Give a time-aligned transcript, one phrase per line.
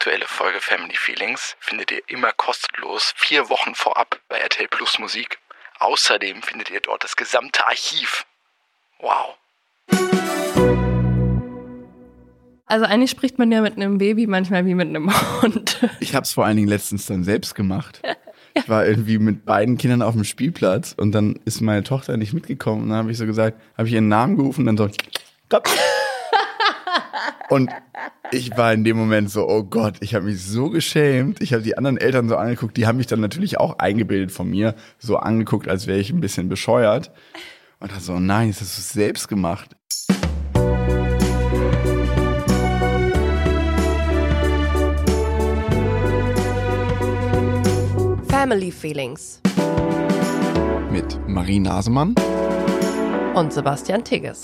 [0.00, 5.38] aktuelle Folge Family Feelings findet ihr immer kostenlos vier Wochen vorab bei RTL Plus Musik.
[5.78, 8.24] Außerdem findet ihr dort das gesamte Archiv.
[9.00, 9.36] Wow.
[12.64, 15.12] Also eigentlich spricht man ja mit einem Baby manchmal wie mit einem
[15.42, 15.86] Hund.
[16.00, 18.00] Ich habe es vor allen Dingen letztens dann selbst gemacht.
[18.54, 22.32] Ich war irgendwie mit beiden Kindern auf dem Spielplatz und dann ist meine Tochter nicht
[22.32, 24.94] mitgekommen und dann habe ich so gesagt, habe ich ihren Namen gerufen und dann so.
[27.50, 27.70] Und
[28.30, 31.42] ich war in dem Moment so, oh Gott, ich habe mich so geschämt.
[31.42, 34.48] Ich habe die anderen Eltern so angeguckt, die haben mich dann natürlich auch eingebildet von
[34.48, 37.10] mir, so angeguckt, als wäre ich ein bisschen bescheuert.
[37.80, 39.76] Und dann so, nein, das hast du selbst gemacht.
[48.28, 49.40] Family Feelings
[50.92, 52.14] Mit Marie Nasemann.
[53.34, 54.40] und Sebastian Tigges.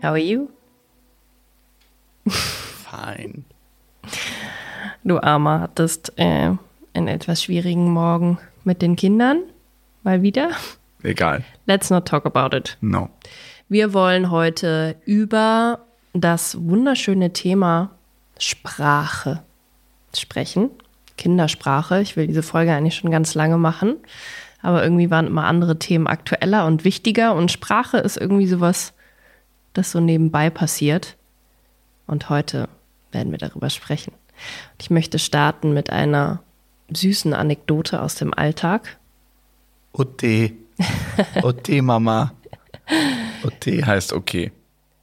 [0.00, 0.48] How are you?
[2.28, 3.44] Fein.
[5.02, 6.52] Du Armer hattest äh,
[6.94, 9.42] einen etwas schwierigen Morgen mit den Kindern.
[10.04, 10.50] Mal wieder.
[11.02, 11.42] Egal.
[11.66, 12.76] Let's not talk about it.
[12.80, 13.10] No.
[13.68, 15.80] Wir wollen heute über
[16.12, 17.90] das wunderschöne Thema
[18.38, 19.42] Sprache
[20.16, 20.70] sprechen.
[21.16, 22.00] Kindersprache.
[22.02, 23.96] Ich will diese Folge eigentlich schon ganz lange machen.
[24.62, 27.34] Aber irgendwie waren immer andere Themen aktueller und wichtiger.
[27.34, 28.94] Und Sprache ist irgendwie sowas,
[29.78, 31.16] das so nebenbei passiert.
[32.06, 32.68] Und heute
[33.12, 34.12] werden wir darüber sprechen.
[34.80, 36.42] Ich möchte starten mit einer
[36.92, 38.98] süßen Anekdote aus dem Alltag.
[39.92, 40.52] Ote.
[41.42, 42.32] Ote, Mama.
[43.44, 44.52] Ote heißt okay.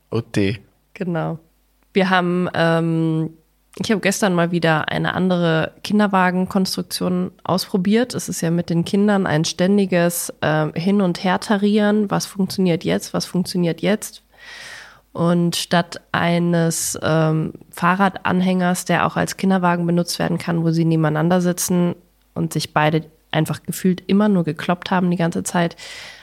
[0.09, 0.57] Ote.
[0.93, 1.39] Genau.
[1.93, 3.31] Wir haben, ähm,
[3.77, 8.13] ich habe gestern mal wieder eine andere Kinderwagenkonstruktion ausprobiert.
[8.13, 12.09] Es ist ja mit den Kindern ein ständiges ähm, Hin- und Her-Tarieren.
[12.09, 13.13] Was funktioniert jetzt?
[13.13, 14.24] Was funktioniert jetzt?
[15.15, 21.39] Und statt eines ähm, Fahrradanhängers, der auch als Kinderwagen benutzt werden kann, wo sie nebeneinander
[21.39, 21.95] sitzen
[22.33, 25.77] und sich beide einfach gefühlt immer nur gekloppt haben die ganze Zeit,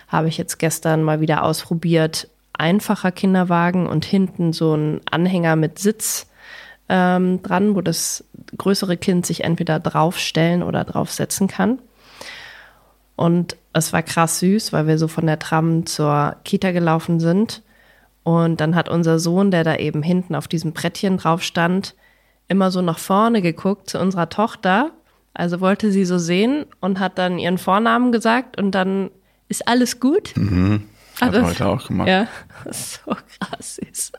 [0.08, 2.28] habe ich jetzt gestern mal wieder ausprobiert.
[2.52, 6.26] Einfacher Kinderwagen und hinten so ein Anhänger mit Sitz
[6.90, 8.24] ähm, dran, wo das
[8.58, 11.78] größere Kind sich entweder draufstellen oder draufsetzen kann.
[13.16, 17.62] Und es war krass süß, weil wir so von der Tram zur Kita gelaufen sind.
[18.24, 21.94] Und dann hat unser Sohn, der da eben hinten auf diesem Brettchen drauf stand,
[22.48, 24.90] immer so nach vorne geguckt zu unserer Tochter.
[25.34, 29.10] Also wollte sie so sehen und hat dann ihren Vornamen gesagt und dann
[29.48, 30.32] ist alles gut.
[30.36, 30.84] Mhm.
[31.20, 32.08] Hat das- heute auch gemacht.
[32.08, 32.26] Ja,
[32.70, 34.12] so krass ist.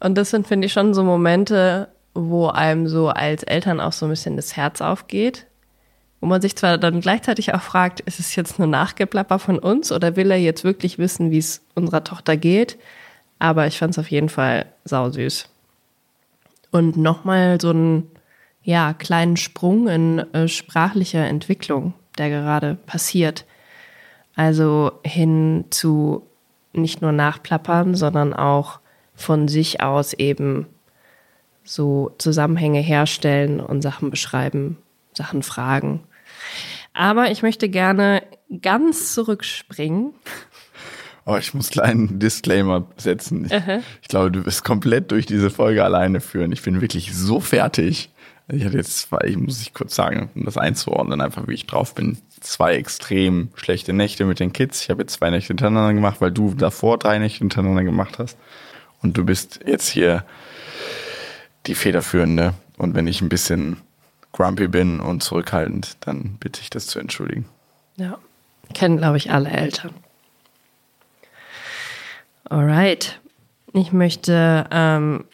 [0.00, 4.06] Und das sind, finde ich, schon so Momente, wo einem so als Eltern auch so
[4.06, 5.46] ein bisschen das Herz aufgeht.
[6.20, 9.92] Wo man sich zwar dann gleichzeitig auch fragt, ist es jetzt nur Nachgeplapper von uns
[9.92, 12.78] oder will er jetzt wirklich wissen, wie es unserer Tochter geht?
[13.38, 15.48] Aber ich fand es auf jeden Fall sausüß.
[16.70, 18.10] Und nochmal so einen
[18.62, 23.44] ja, kleinen Sprung in äh, sprachlicher Entwicklung, der gerade passiert.
[24.34, 26.26] Also hin zu
[26.72, 28.80] nicht nur nachplappern, sondern auch
[29.14, 30.66] von sich aus eben
[31.64, 34.78] so Zusammenhänge herstellen und Sachen beschreiben,
[35.16, 36.04] Sachen fragen.
[36.92, 38.22] Aber ich möchte gerne
[38.62, 40.14] ganz zurückspringen.
[41.24, 43.46] Oh, ich muss kleinen Disclaimer setzen.
[43.46, 43.52] Ich,
[44.02, 46.52] ich glaube, du wirst komplett durch diese Folge alleine führen.
[46.52, 48.10] Ich bin wirklich so fertig.
[48.48, 51.66] Ich hatte jetzt zwei, ich muss ich kurz sagen, um das einzuordnen, einfach wie ich
[51.66, 54.82] drauf bin, zwei extrem schlechte Nächte mit den Kids.
[54.82, 58.38] Ich habe jetzt zwei Nächte hintereinander gemacht, weil du davor drei Nächte hintereinander gemacht hast.
[59.02, 60.24] Und du bist jetzt hier
[61.66, 62.54] die Federführende.
[62.78, 63.78] Und wenn ich ein bisschen
[64.36, 67.46] grumpy bin und zurückhaltend, dann bitte ich das zu entschuldigen.
[67.96, 68.18] Ja,
[68.74, 69.94] kennen, glaube ich, alle Eltern.
[72.44, 73.18] Alright.
[73.72, 75.24] Ich möchte ähm,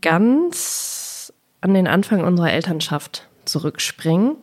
[0.00, 4.36] ganz an den Anfang unserer Elternschaft zurückspringen,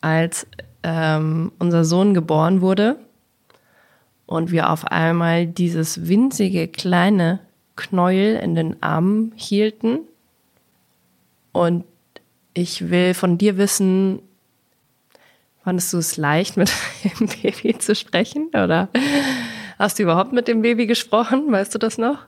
[0.00, 0.46] als
[0.82, 2.96] ähm, unser Sohn geboren wurde
[4.26, 7.40] und wir auf einmal dieses winzige kleine
[7.76, 10.00] Knäuel in den Armen hielten.
[11.52, 11.84] Und
[12.56, 14.20] ich will von dir wissen,
[15.66, 16.70] Fandest du es leicht, mit
[17.18, 18.50] dem Baby zu sprechen?
[18.50, 18.88] Oder
[19.80, 21.50] hast du überhaupt mit dem Baby gesprochen?
[21.50, 22.18] Weißt du das noch?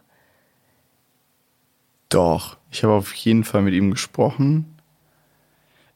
[2.09, 4.65] Doch, ich habe auf jeden Fall mit ihm gesprochen.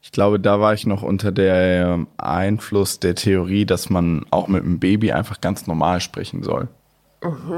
[0.01, 4.63] Ich glaube, da war ich noch unter der Einfluss der Theorie, dass man auch mit
[4.63, 6.69] einem Baby einfach ganz normal sprechen soll.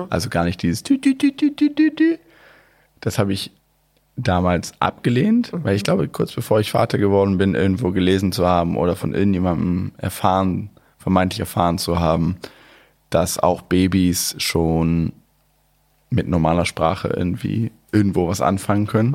[0.10, 2.18] Also gar nicht dieses Tü, tü, tü, tü, tü, tü, tü.
[3.02, 3.52] Das habe ich
[4.18, 8.78] damals abgelehnt, weil ich glaube, kurz bevor ich Vater geworden bin, irgendwo gelesen zu haben
[8.78, 12.38] oder von irgendjemandem erfahren, vermeintlich erfahren zu haben,
[13.10, 15.14] dass auch Babys schon
[16.10, 19.12] mit normaler Sprache irgendwie irgendwo was anfangen können.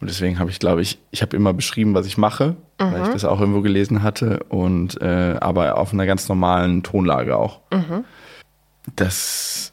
[0.00, 3.08] Und deswegen habe ich, glaube ich, ich habe immer beschrieben, was ich mache, weil ich
[3.12, 7.60] das auch irgendwo gelesen hatte und äh, aber auf einer ganz normalen Tonlage auch.
[8.96, 9.72] Das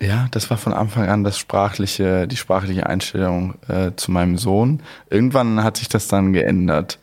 [0.00, 4.82] ja, das war von Anfang an das sprachliche, die sprachliche Einstellung äh, zu meinem Sohn.
[5.10, 6.98] Irgendwann hat sich das dann geändert,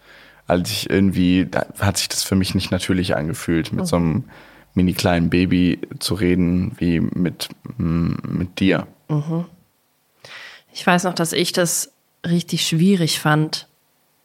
[0.48, 4.26] als ich irgendwie, da hat sich das für mich nicht natürlich angefühlt, mit so einem
[4.76, 8.88] mini kleinen Baby zu reden wie mit mm, mit dir.
[10.74, 11.92] Ich weiß noch, dass ich das
[12.26, 13.68] richtig schwierig fand,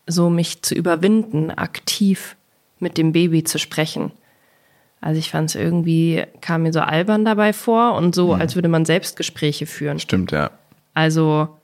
[0.07, 2.37] so mich zu überwinden, aktiv
[2.79, 4.11] mit dem Baby zu sprechen.
[5.01, 8.69] Also ich fand es irgendwie, kam mir so albern dabei vor und so, als würde
[8.69, 9.99] man Selbstgespräche führen.
[9.99, 10.51] Stimmt, ja.
[10.93, 11.57] Also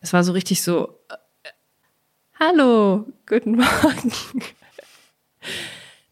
[0.00, 1.48] es war so richtig so, äh,
[2.40, 4.12] hallo, guten Morgen.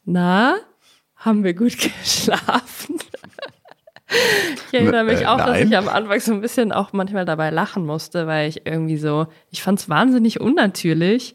[0.04, 0.56] Na,
[1.16, 2.98] haben wir gut geschlafen?
[4.68, 5.68] Ich erinnere mich Äh, auch, dass nein.
[5.68, 9.26] ich am Anfang so ein bisschen auch manchmal dabei lachen musste, weil ich irgendwie so,
[9.50, 11.34] ich fand es wahnsinnig unnatürlich,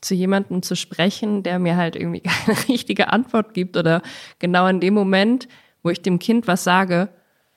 [0.00, 4.02] zu jemandem zu sprechen, der mir halt irgendwie keine richtige Antwort gibt oder
[4.38, 5.48] genau in dem Moment,
[5.82, 7.08] wo ich dem Kind was sage,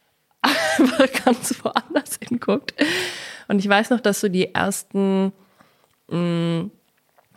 [0.41, 2.73] einfach ganz woanders hinguckt.
[3.47, 5.31] Und ich weiß noch, dass so die ersten
[6.09, 6.69] mh,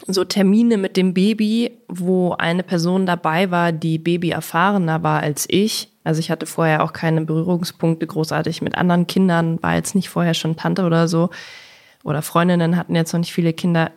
[0.06, 5.46] so Termine mit dem Baby, wo eine Person dabei war, die Baby erfahrener war als
[5.48, 5.88] ich.
[6.04, 10.34] Also ich hatte vorher auch keine Berührungspunkte großartig mit anderen Kindern, war jetzt nicht vorher
[10.34, 11.30] schon Tante oder so.
[12.04, 13.90] Oder Freundinnen hatten jetzt noch nicht viele Kinder.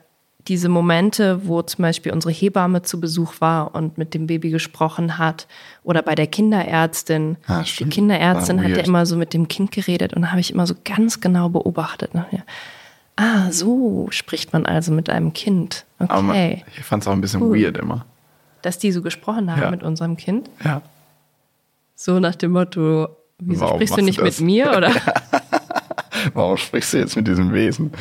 [0.48, 5.18] Diese Momente, wo zum Beispiel unsere Hebamme zu Besuch war und mit dem Baby gesprochen
[5.18, 5.48] hat.
[5.84, 7.38] Oder bei der Kinderärztin.
[7.46, 7.86] Ah, die.
[7.86, 11.20] Kinderärztin hat ja immer so mit dem Kind geredet und habe ich immer so ganz
[11.22, 12.16] genau beobachtet.
[12.16, 12.26] Ne?
[13.16, 15.86] Ah, so spricht man also mit einem Kind.
[16.00, 16.64] Aber Okay.
[16.78, 17.60] ich fand es auch ein bisschen Cool.
[17.62, 18.06] weird immer.
[18.62, 19.72] Dass die so gesprochen haben Ja.
[19.72, 20.50] mit unserem Kind.
[20.64, 20.82] Ja.
[21.96, 23.10] So nach dem Motto,
[23.40, 24.72] wieso Warum sprichst du nicht du mit mir?
[24.76, 24.92] Oder?
[26.34, 27.92] Warum sprichst du jetzt mit diesem Wesen?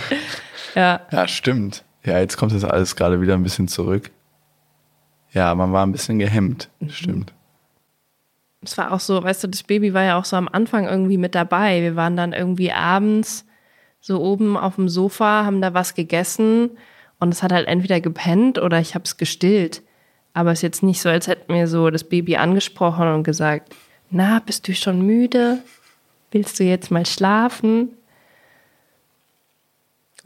[0.76, 1.00] ja.
[1.10, 1.82] Ja, stimmt.
[2.04, 4.10] Ja, jetzt kommt das alles gerade wieder ein bisschen zurück.
[5.32, 6.70] Ja, man war ein bisschen gehemmt.
[6.88, 7.32] Stimmt.
[8.62, 11.18] Es war auch so, weißt du, das Baby war ja auch so am Anfang irgendwie
[11.18, 11.82] mit dabei.
[11.82, 13.44] Wir waren dann irgendwie abends
[14.00, 16.70] so oben auf dem Sofa, haben da was gegessen
[17.20, 19.82] und es hat halt entweder gepennt oder ich habe es gestillt.
[20.34, 23.74] Aber es ist jetzt nicht so, als hätten wir so das Baby angesprochen und gesagt,
[24.10, 25.58] na, bist du schon müde?
[26.30, 27.90] Willst du jetzt mal schlafen?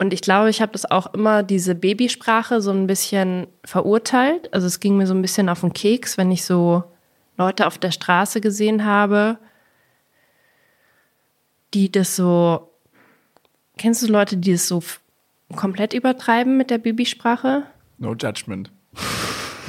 [0.03, 4.53] Und ich glaube, ich habe das auch immer, diese Babysprache so ein bisschen verurteilt.
[4.53, 6.83] Also es ging mir so ein bisschen auf den Keks, wenn ich so
[7.37, 9.37] Leute auf der Straße gesehen habe,
[11.73, 12.69] die das so.
[13.77, 14.83] Kennst du Leute, die das so
[15.55, 17.63] komplett übertreiben mit der Babysprache?
[17.97, 18.73] No judgment.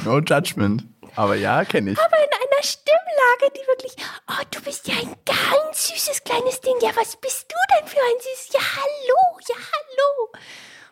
[0.03, 0.83] No judgment.
[1.15, 1.97] Aber ja, kenne ich.
[1.97, 2.24] in
[3.15, 3.95] Stimmlage, die wirklich,
[4.27, 6.73] oh, du bist ja ein ganz süßes kleines Ding.
[6.81, 8.53] Ja, was bist du denn für ein süßes?
[8.53, 10.41] Ja, hallo, ja, hallo.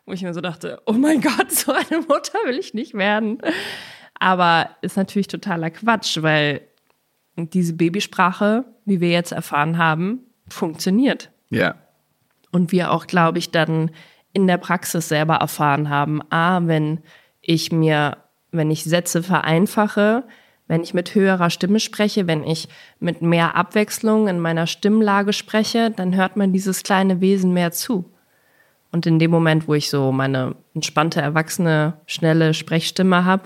[0.05, 3.39] Wo ich mir so dachte, oh mein Gott, so eine Mutter will ich nicht werden.
[4.19, 6.61] Aber ist natürlich totaler Quatsch, weil
[7.35, 11.31] diese Babysprache, wie wir jetzt erfahren haben, funktioniert.
[11.49, 11.75] Ja.
[12.51, 13.91] Und wir auch, glaube ich, dann
[14.33, 17.01] in der Praxis selber erfahren haben, a, wenn
[17.41, 18.17] ich mir,
[18.51, 20.23] wenn ich Sätze vereinfache,
[20.67, 25.91] wenn ich mit höherer Stimme spreche, wenn ich mit mehr Abwechslung in meiner Stimmlage spreche,
[25.91, 28.09] dann hört man dieses kleine Wesen mehr zu.
[28.91, 33.43] Und in dem Moment, wo ich so meine entspannte, erwachsene, schnelle Sprechstimme habe,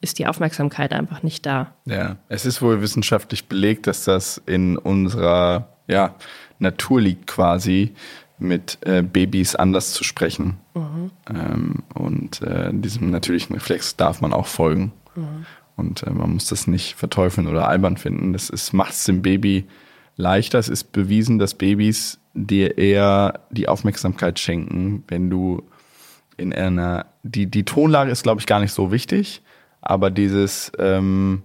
[0.00, 1.74] ist die Aufmerksamkeit einfach nicht da.
[1.84, 6.14] Ja, es ist wohl wissenschaftlich belegt, dass das in unserer ja,
[6.58, 7.94] Natur liegt quasi,
[8.38, 10.56] mit äh, Babys anders zu sprechen.
[11.28, 14.92] Ähm, und äh, diesem natürlichen Reflex darf man auch folgen.
[15.80, 18.32] Und äh, man muss das nicht verteufeln oder albern finden.
[18.32, 19.66] Das macht es dem Baby
[20.16, 20.58] leichter.
[20.58, 25.62] Es ist bewiesen, dass Babys dir eher die Aufmerksamkeit schenken, wenn du
[26.36, 29.42] in einer, die, die Tonlage ist, glaube ich, gar nicht so wichtig,
[29.82, 31.42] aber dieses, ähm,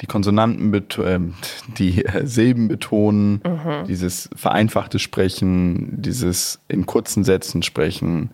[0.00, 1.34] die Konsonanten, ähm,
[1.78, 3.40] die äh, Silben betonen,
[3.88, 8.30] dieses vereinfachte Sprechen, dieses in kurzen Sätzen sprechen,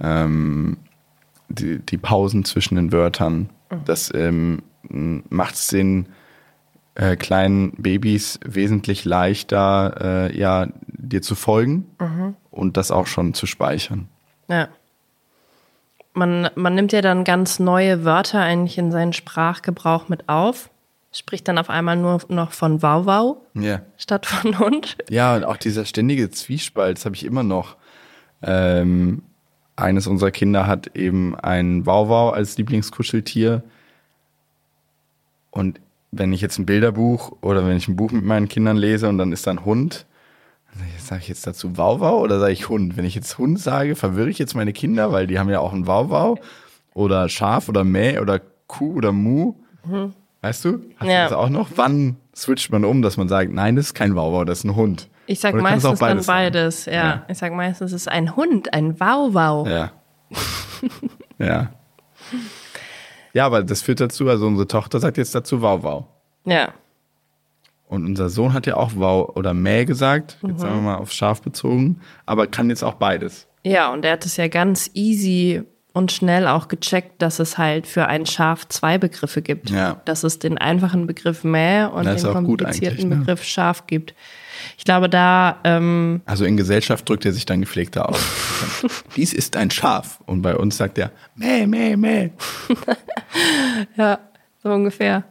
[0.00, 0.78] ähm,
[1.48, 3.50] die, die Pausen zwischen den Wörtern,
[3.84, 6.06] das ähm, macht es den
[6.94, 11.86] äh, kleinen Babys wesentlich leichter, äh, ja, dir zu folgen
[12.50, 14.08] und das auch schon zu speichern.
[14.48, 14.68] Ja.
[16.14, 20.68] Man, man nimmt ja dann ganz neue Wörter eigentlich in seinen Sprachgebrauch mit auf,
[21.10, 23.80] spricht dann auf einmal nur noch von Wauwau Ja.
[23.96, 24.98] statt von Hund.
[25.08, 27.76] Ja, und auch dieser ständige Zwiespalt, das habe ich immer noch.
[28.42, 29.22] Ähm,
[29.76, 33.62] eines unserer Kinder hat eben ein Wauwau als Lieblingskuscheltier.
[35.50, 39.08] Und wenn ich jetzt ein Bilderbuch oder wenn ich ein Buch mit meinen Kindern lese
[39.08, 40.06] und dann ist da ein Hund,
[40.98, 42.96] sage ich jetzt dazu Wauwau oder sage ich Hund?
[42.96, 45.72] Wenn ich jetzt Hund sage, verwirre ich jetzt meine Kinder, weil die haben ja auch
[45.72, 46.38] ein Wauwau
[46.94, 49.54] oder Schaf oder Mäh oder Kuh oder Mu.
[50.40, 50.80] Weißt du?
[50.96, 51.24] Hast Ja.
[51.24, 51.68] du das auch noch?
[51.76, 54.76] Wann switcht man um, dass man sagt, nein, das ist kein Wauwau, das ist ein
[54.76, 55.08] Hund?
[55.32, 56.34] Ich sag Oder meistens dann beides sein?
[56.34, 56.92] beides, ja.
[56.92, 57.24] Ja.
[57.26, 59.66] Ich sag meistens, es ist ein Hund, ein Wauwau.
[59.66, 59.92] Ja.
[61.38, 61.70] ja.
[63.32, 66.06] Ja, aber das führt dazu, also unsere Tochter sagt jetzt dazu Wauwau.
[66.44, 66.74] Ja.
[67.86, 71.12] Und unser Sohn hat ja auch Wow oder Mäh gesagt, jetzt sagen wir mal auf
[71.12, 73.48] Schaf bezogen, aber kann jetzt auch beides.
[73.64, 75.62] Ja, und er hat es ja ganz easy
[75.94, 79.70] und schnell auch gecheckt, dass es halt für ein Schaf zwei Begriffe gibt.
[79.70, 80.02] Ja.
[80.04, 83.16] Dass es den einfachen Begriff Mäh und den komplizierten ne?
[83.16, 84.14] Begriff Schaf gibt.
[84.78, 88.20] Ich glaube, da, ähm, Also in Gesellschaft drückt er sich dann gepflegter aus.
[89.16, 90.20] Dies ist ein Schaf.
[90.26, 92.30] Und bei uns sagt er Mäh, Mäh, Mäh.
[93.96, 94.18] ja,
[94.62, 95.24] so ungefähr.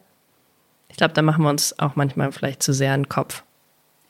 [0.89, 3.43] Ich glaube, da machen wir uns auch manchmal vielleicht zu sehr einen Kopf.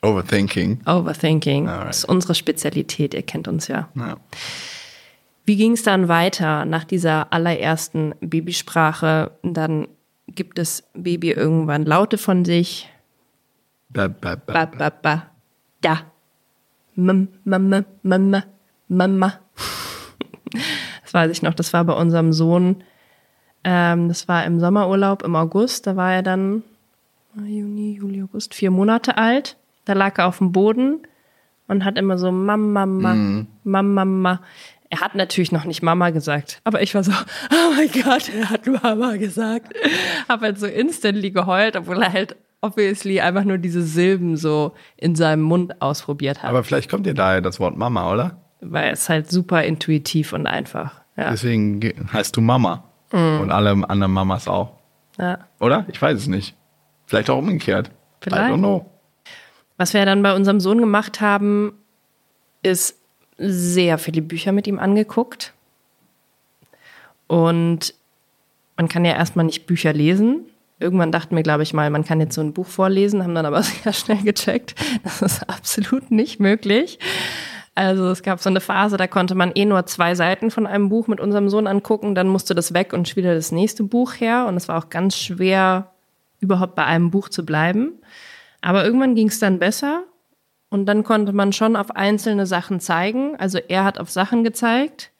[0.02, 0.80] Overthinking.
[0.86, 1.90] Overthinking Alright.
[1.90, 3.88] ist unsere Spezialität, ihr kennt uns ja.
[3.94, 4.16] Ja.
[5.44, 9.32] Wie ging es dann weiter nach dieser allerersten Babysprache?
[9.42, 9.88] Dann
[10.28, 12.88] gibt das Baby irgendwann Laute von sich.
[13.92, 15.30] Ba, ba, ba, Ba, ba.
[15.80, 16.00] Da.
[16.94, 18.44] Mama, Mama, Mama,
[18.88, 19.40] Mama.
[21.02, 22.84] Das weiß ich noch, das war bei unserem Sohn.
[23.64, 25.86] Ähm, das war im Sommerurlaub im August.
[25.86, 26.62] Da war er dann
[27.36, 29.56] Juni, Juli, August, vier Monate alt.
[29.84, 31.00] Da lag er auf dem Boden
[31.68, 34.40] und hat immer so Mama, Mama, Mama, Mama.
[34.90, 38.50] Er hat natürlich noch nicht Mama gesagt, aber ich war so, oh mein Gott, er
[38.50, 39.72] hat Mama gesagt.
[40.28, 45.14] Hab halt so instantly geheult, obwohl er halt obviously einfach nur diese Silben so in
[45.14, 46.48] seinem Mund ausprobiert hat.
[46.48, 48.38] Aber vielleicht kommt dir daher das Wort Mama, oder?
[48.64, 51.00] weil es halt super intuitiv und einfach.
[51.16, 52.84] Ja, Deswegen ge- heißt du Mama.
[53.10, 54.78] Und alle anderen Mamas auch.
[55.18, 55.38] ja.
[55.60, 55.84] Oder?
[55.88, 56.56] Ich weiß es nicht.
[57.06, 57.90] Vielleicht auch umgekehrt.
[58.20, 58.48] Vielleicht.
[58.48, 58.88] I don't know.
[59.76, 61.72] Was wir dann bei unserem Sohn gemacht haben,
[62.62, 62.98] ist
[63.36, 65.52] sehr viele Bücher mit ihm angeguckt.
[67.26, 67.94] Und
[68.76, 70.46] man kann ja erstmal nicht Bücher lesen.
[70.82, 73.46] Irgendwann dachten wir, glaube ich mal, man kann jetzt so ein Buch vorlesen, haben dann
[73.46, 74.74] aber sehr schnell gecheckt,
[75.04, 76.98] das ist absolut nicht möglich.
[77.74, 80.90] Also es gab so eine Phase, da konnte man eh nur zwei Seiten von einem
[80.90, 84.44] Buch mit unserem Sohn angucken, dann musste das weg und wieder das nächste Buch her.
[84.46, 85.90] Und es war auch ganz schwer,
[86.40, 87.92] überhaupt bei einem Buch zu bleiben.
[88.60, 90.04] Aber irgendwann ging es dann besser
[90.68, 93.36] und dann konnte man schon auf einzelne Sachen zeigen.
[93.36, 95.10] Also er hat auf Sachen gezeigt.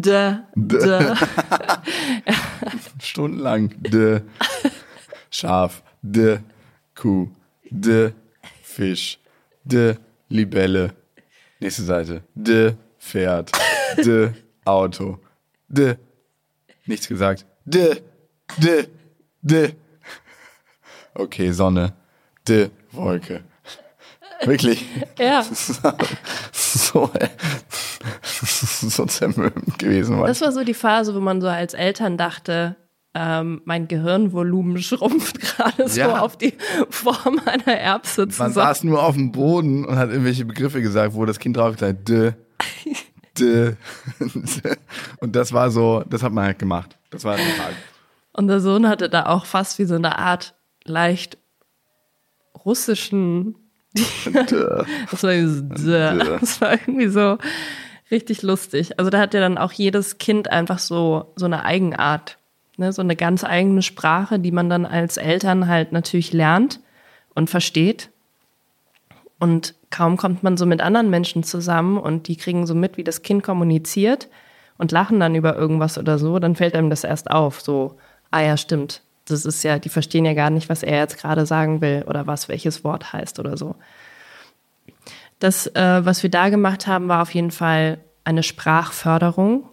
[0.00, 0.44] De.
[0.54, 1.16] Da.
[2.98, 3.90] Stundenlang.
[3.90, 4.22] De.
[5.28, 5.82] Schaf.
[6.00, 6.40] De.
[6.92, 7.28] Kuh.
[7.62, 8.12] De.
[8.62, 9.18] Fisch.
[9.62, 9.96] De.
[10.28, 10.94] Libelle.
[11.58, 12.22] Nächste Seite.
[12.32, 12.74] De.
[12.98, 13.50] Pferd.
[13.96, 14.32] De.
[14.62, 15.18] Auto.
[15.66, 15.98] De.
[16.84, 17.44] Nichts gesagt.
[17.62, 18.02] De.
[18.58, 18.88] De.
[19.40, 19.74] De.
[21.12, 21.92] Okay, Sonne.
[22.42, 22.70] De.
[22.90, 23.42] Wolke.
[24.44, 24.84] Wirklich.
[25.18, 25.42] Ja,
[26.52, 27.28] so, äh,
[28.22, 30.20] so zermürbend gewesen.
[30.22, 32.76] das war so die Phase, wo man so als Eltern dachte,
[33.14, 36.18] ähm, mein Gehirnvolumen schrumpft gerade so Ja.
[36.20, 36.54] auf die
[36.90, 38.52] Form einer Erbse Man zusammen.
[38.52, 41.98] saß nur auf dem Boden und hat irgendwelche Begriffe gesagt, wo das Kind drauf gesagt
[42.00, 42.32] hat, de,
[43.38, 43.74] de.
[45.20, 46.96] Und das war so, das hat man halt gemacht.
[47.10, 47.74] Das war der Tag.
[48.32, 51.38] Unser Sohn hatte da auch fast wie so eine Art leicht
[52.64, 53.54] russischen.
[53.94, 54.84] das, war
[55.16, 55.28] so,
[56.38, 57.38] das war irgendwie so
[58.10, 58.98] richtig lustig.
[58.98, 62.38] Also da hat ja dann auch jedes Kind einfach so, so eine Eigenart.
[62.76, 62.92] Ne?
[62.92, 66.80] So eine ganz eigene Sprache, die man dann als Eltern halt natürlich lernt
[67.34, 68.10] und versteht.
[69.38, 73.04] Und kaum kommt man so mit anderen Menschen zusammen und die kriegen so mit, wie
[73.04, 74.28] das Kind kommuniziert
[74.78, 77.60] und lachen dann über irgendwas oder so, dann fällt einem das erst auf.
[77.60, 77.96] So,
[78.30, 79.02] ah ja, stimmt.
[79.26, 82.26] Das ist ja, die verstehen ja gar nicht, was er jetzt gerade sagen will oder
[82.26, 83.74] was welches Wort heißt oder so.
[85.38, 89.68] Das, äh, was wir da gemacht haben, war auf jeden Fall eine Sprachförderung,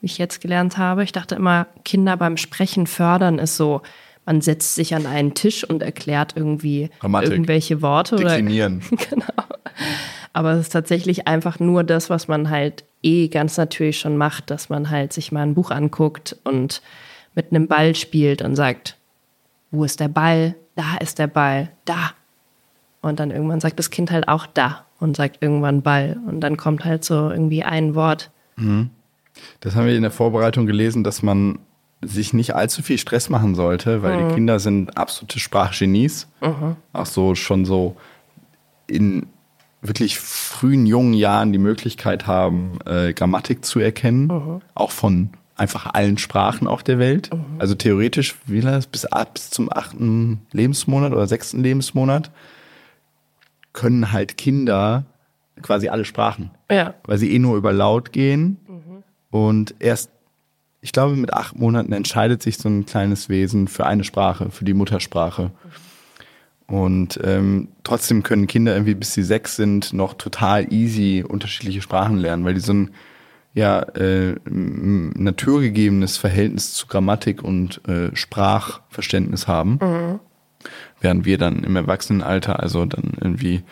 [0.00, 1.04] wie ich jetzt gelernt habe.
[1.04, 3.82] Ich dachte immer, Kinder beim Sprechen fördern ist so,
[4.26, 7.30] man setzt sich an einen Tisch und erklärt irgendwie Grammatik.
[7.30, 8.82] irgendwelche Worte oder Deklinieren.
[8.90, 9.32] genau.
[10.34, 14.50] Aber es ist tatsächlich einfach nur das, was man halt eh ganz natürlich schon macht,
[14.50, 16.82] dass man halt sich mal ein Buch anguckt und
[17.34, 18.96] mit einem Ball spielt und sagt,
[19.70, 20.54] wo ist der Ball?
[20.74, 22.12] Da ist der Ball, da.
[23.00, 26.18] Und dann irgendwann sagt das Kind halt auch da und sagt irgendwann Ball.
[26.26, 28.30] Und dann kommt halt so irgendwie ein Wort.
[29.60, 31.60] Das haben wir in der Vorbereitung gelesen, dass man
[32.00, 36.28] sich nicht allzu viel Stress machen sollte, weil die Kinder sind absolute Sprachgenies.
[36.92, 37.96] Auch so schon so
[38.86, 39.26] in
[39.80, 46.18] wirklich frühen jungen Jahren die Möglichkeit haben, äh, Grammatik zu erkennen, auch von einfach allen
[46.18, 47.30] Sprachen auf der Welt.
[47.58, 52.30] Also theoretisch, wie das bis bis zum achten Lebensmonat oder sechsten Lebensmonat
[53.78, 55.04] können halt Kinder
[55.62, 56.94] quasi alle Sprachen, Ja.
[57.04, 58.58] weil sie eh nur über laut gehen
[59.30, 60.10] und erst,
[60.80, 64.64] ich glaube, mit acht Monaten entscheidet sich so ein kleines Wesen für eine Sprache, für
[64.64, 65.50] die Muttersprache.
[66.66, 72.16] Und ähm, trotzdem können Kinder irgendwie, bis sie sechs sind, noch total easy unterschiedliche Sprachen
[72.18, 72.90] lernen, weil die so ein
[73.54, 80.20] ja, äh, naturgegebenes Verhältnis zu Grammatik und äh, Sprachverständnis haben.
[81.00, 83.62] Während wir dann im Erwachsenenalter, also dann irgendwie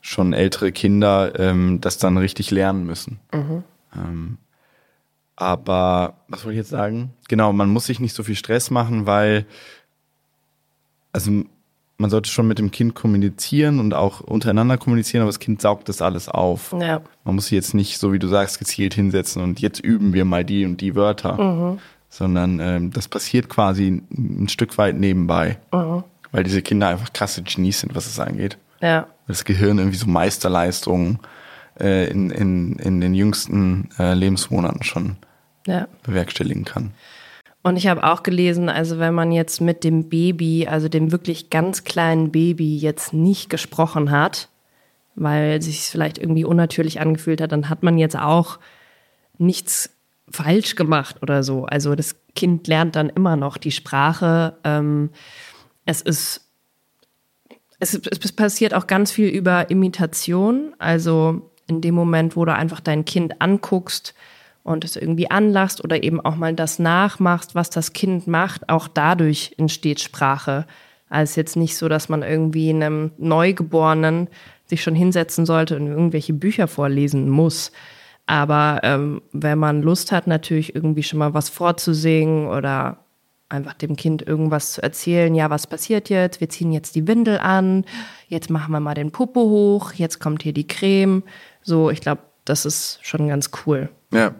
[0.00, 3.18] schon ältere Kinder, ähm, das dann richtig lernen müssen.
[3.94, 4.38] Ähm,
[5.34, 7.12] aber was wollte ich jetzt sagen?
[7.28, 9.46] Genau, man muss sich nicht so viel Stress machen, weil
[11.12, 11.30] also
[11.98, 15.88] man sollte schon mit dem Kind kommunizieren und auch untereinander kommunizieren, aber das Kind saugt
[15.88, 16.74] das alles auf.
[16.78, 17.00] Ja.
[17.24, 20.26] Man muss sich jetzt nicht, so wie du sagst, gezielt hinsetzen und jetzt üben wir
[20.26, 21.78] mal die und die Wörter,
[22.10, 25.58] sondern ähm, das passiert quasi ein, ein Stück weit nebenbei,
[26.32, 28.58] weil diese Kinder einfach krasse Genies sind, was es angeht.
[28.80, 29.06] Ja.
[29.26, 31.18] Das Gehirn irgendwie so Meisterleistungen
[31.80, 35.16] äh, in, in, in den jüngsten äh, Lebensmonaten schon
[35.66, 35.88] Ja.
[36.02, 36.92] bewerkstelligen kann.
[37.62, 41.50] Und ich habe auch gelesen, also wenn man jetzt mit dem Baby, also dem wirklich
[41.50, 44.48] ganz kleinen Baby jetzt nicht gesprochen hat,
[45.16, 48.58] weil sich es vielleicht irgendwie unnatürlich angefühlt hat, dann hat man jetzt auch
[49.38, 49.90] nichts
[50.30, 51.64] falsch gemacht oder so.
[51.64, 54.56] Also das Kind lernt dann immer noch die Sprache.
[54.62, 55.10] Ähm,
[55.86, 56.42] es ist
[57.78, 60.74] es, es passiert auch ganz viel über Imitation.
[60.78, 64.14] Also in dem Moment, wo du einfach dein Kind anguckst
[64.62, 68.88] und es irgendwie anlachst oder eben auch mal das nachmachst, was das Kind macht, auch
[68.88, 70.66] dadurch entsteht Sprache.
[71.08, 74.28] Also jetzt nicht so, dass man irgendwie einem Neugeborenen
[74.64, 77.70] sich schon hinsetzen sollte und irgendwelche Bücher vorlesen muss.
[78.26, 83.05] Aber ähm, wenn man Lust hat, natürlich irgendwie schon mal was vorzusingen oder
[83.48, 86.40] einfach dem Kind irgendwas zu erzählen, ja, was passiert jetzt?
[86.40, 87.84] Wir ziehen jetzt die Windel an,
[88.28, 91.22] jetzt machen wir mal den Popo hoch, jetzt kommt hier die Creme.
[91.62, 93.88] So, ich glaube, das ist schon ganz cool.
[94.12, 94.34] Ja.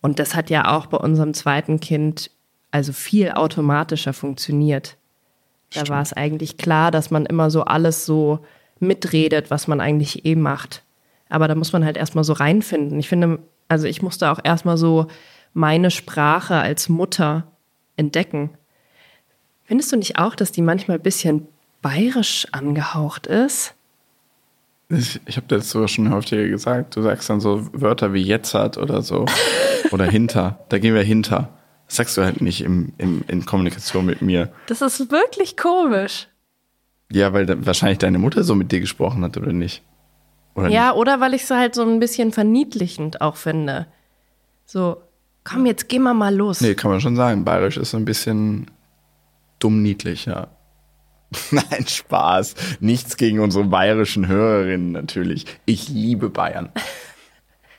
[0.00, 2.30] Und das hat ja auch bei unserem zweiten Kind
[2.70, 4.96] also viel automatischer funktioniert.
[5.72, 8.40] Da war es eigentlich klar, dass man immer so alles so
[8.80, 10.82] mitredet, was man eigentlich eh macht.
[11.28, 12.98] Aber da muss man halt erstmal so reinfinden.
[12.98, 15.06] Ich finde, also ich musste auch erstmal so
[15.52, 17.44] meine Sprache als Mutter
[17.96, 18.50] entdecken.
[19.64, 21.48] Findest du nicht auch, dass die manchmal ein bisschen
[21.82, 23.74] bayerisch angehaucht ist?
[24.90, 26.96] Ich, ich habe das sogar schon häufiger gesagt.
[26.96, 29.26] Du sagst dann so Wörter wie jetzt hat oder so.
[29.90, 30.58] oder hinter.
[30.68, 31.48] Da gehen wir hinter.
[31.86, 34.52] Das sagst du halt nicht im, im, in Kommunikation mit mir.
[34.66, 36.28] Das ist wirklich komisch.
[37.12, 39.82] Ja, weil da, wahrscheinlich deine Mutter so mit dir gesprochen hat, oder nicht?
[40.54, 43.86] Oder Ja, oder weil ich es halt so ein bisschen verniedlichend auch finde.
[44.64, 44.96] So,
[45.44, 46.60] komm, jetzt gehen wir mal los.
[46.60, 47.44] Nee, kann man schon sagen.
[47.44, 48.70] Bayerisch ist so ein bisschen
[49.58, 50.48] dumm niedlich, ja.
[51.50, 52.54] Nein, Spaß.
[52.80, 55.46] Nichts gegen unsere bayerischen Hörerinnen natürlich.
[55.64, 56.70] Ich liebe Bayern.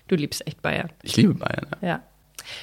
[0.08, 0.92] Du liebst echt Bayern.
[1.02, 1.66] Ich liebe Bayern.
[1.82, 1.88] Ja.
[1.88, 2.04] Ja.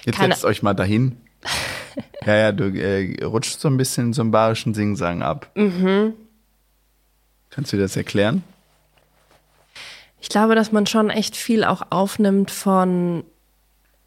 [0.05, 1.17] Jetzt Keine- setzt euch mal dahin.
[2.25, 5.51] ja, ja, du äh, rutscht so ein bisschen einen bayerischen Singsang ab.
[5.57, 6.15] Mhm.
[7.51, 8.45] Kannst du dir das erklären?
[10.21, 13.25] Ich glaube, dass man schon echt viel auch aufnimmt von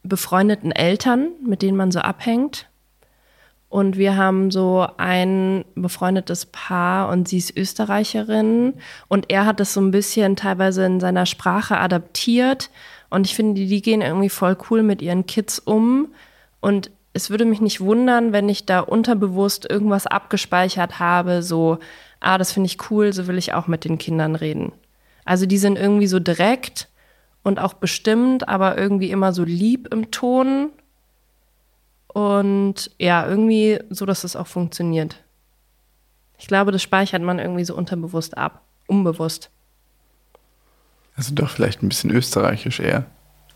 [0.07, 2.67] befreundeten Eltern, mit denen man so abhängt.
[3.67, 8.75] Und wir haben so ein befreundetes Paar und sie ist Österreicherin
[9.09, 12.69] und er hat das so ein bisschen teilweise in seiner Sprache adaptiert.
[13.09, 16.13] Und ich finde, die, gehen irgendwie voll cool mit ihren Kids um.
[16.61, 21.79] Und es würde mich nicht wundern, wenn ich da unterbewusst irgendwas abgespeichert habe, so,
[22.19, 24.71] ah, das finde ich cool, so will ich auch mit den Kindern reden.
[25.25, 26.87] Also die sind irgendwie so direkt
[27.45, 30.71] und auch bestimmt, aber irgendwie immer so lieb im Ton.
[32.07, 35.23] Und ja, irgendwie so, dass es auch funktioniert.
[36.39, 39.51] Ich glaube, das speichert man irgendwie so unterbewusst ab, unbewusst.
[41.15, 43.05] Also doch vielleicht ein bisschen österreichisch eher.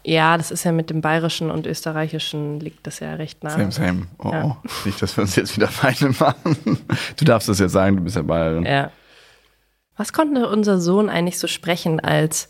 [0.05, 3.49] Ja, das ist ja mit dem Bayerischen und Österreichischen liegt das ja recht nah.
[3.49, 4.07] Same, same.
[4.19, 4.43] Oh, Ja.
[4.45, 4.57] oh.
[4.85, 6.77] Nicht, dass wir uns jetzt wieder Feinde machen.
[7.17, 8.65] Du darfst das jetzt sagen, du bist ja Bayerin.
[8.65, 8.91] Ja.
[9.97, 12.49] Was konnte unser Sohn eigentlich so sprechen, als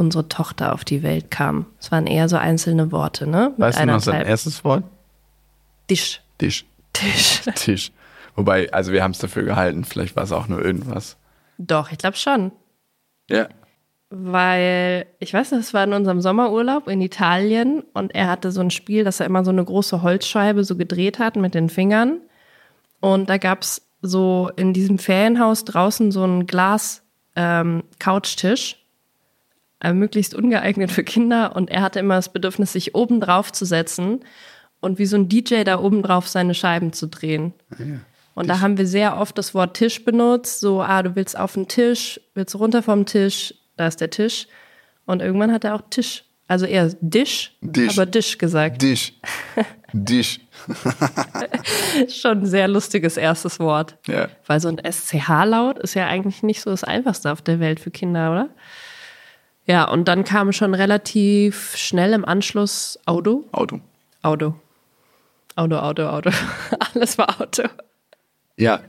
[0.00, 1.66] unsere Tochter auf die Welt kam?
[1.78, 3.50] Es waren eher so einzelne Worte, ne?
[3.50, 4.84] Mit Weißt du noch sein erstes Wort?
[5.86, 6.22] Tisch.
[6.38, 6.64] Tisch.
[6.92, 7.42] Tisch.
[7.54, 7.92] Tisch.
[8.34, 11.18] Wobei, also wir haben es dafür gehalten, vielleicht war es auch nur irgendwas.
[11.58, 12.52] Doch, ich glaube schon.
[13.28, 13.48] Ja.
[14.08, 18.60] Weil, ich weiß nicht, es war in unserem Sommerurlaub in Italien und er hatte so
[18.60, 22.20] ein Spiel, dass er immer so eine große Holzscheibe so gedreht hat mit den Fingern.
[23.00, 28.79] Und da gab es so in diesem Ferienhaus draußen so einen Glas-Couchtisch,
[29.80, 31.56] äh, möglichst ungeeignet für Kinder.
[31.56, 34.20] Und er hatte immer das Bedürfnis, sich oben drauf zu setzen
[34.80, 37.52] und wie so ein DJ da oben drauf seine Scheiben zu drehen.
[38.34, 41.54] Und da haben wir sehr oft das Wort Tisch benutzt, so, ah, du willst auf
[41.54, 44.46] den Tisch, willst runter vom Tisch, da ist der Tisch.
[45.04, 47.92] Und irgendwann hat er auch Tisch, also eher Dish, Dish.
[47.92, 48.82] aber Dish gesagt.
[48.82, 49.20] Dich.
[49.92, 50.40] Dich.
[52.08, 53.96] Schon ein sehr lustiges erstes Wort.
[54.06, 54.28] Ja.
[54.46, 57.90] Weil so ein SCH-Laut ist ja eigentlich nicht so das Einfachste auf der Welt für
[57.90, 58.48] Kinder, oder?
[59.70, 63.44] Ja, und dann kam schon relativ schnell im Anschluss Auto.
[63.52, 63.78] Auto.
[64.20, 64.56] Auto.
[65.54, 66.30] Auto, Auto, Auto.
[66.94, 67.62] Alles war Auto.
[68.56, 68.80] Ja,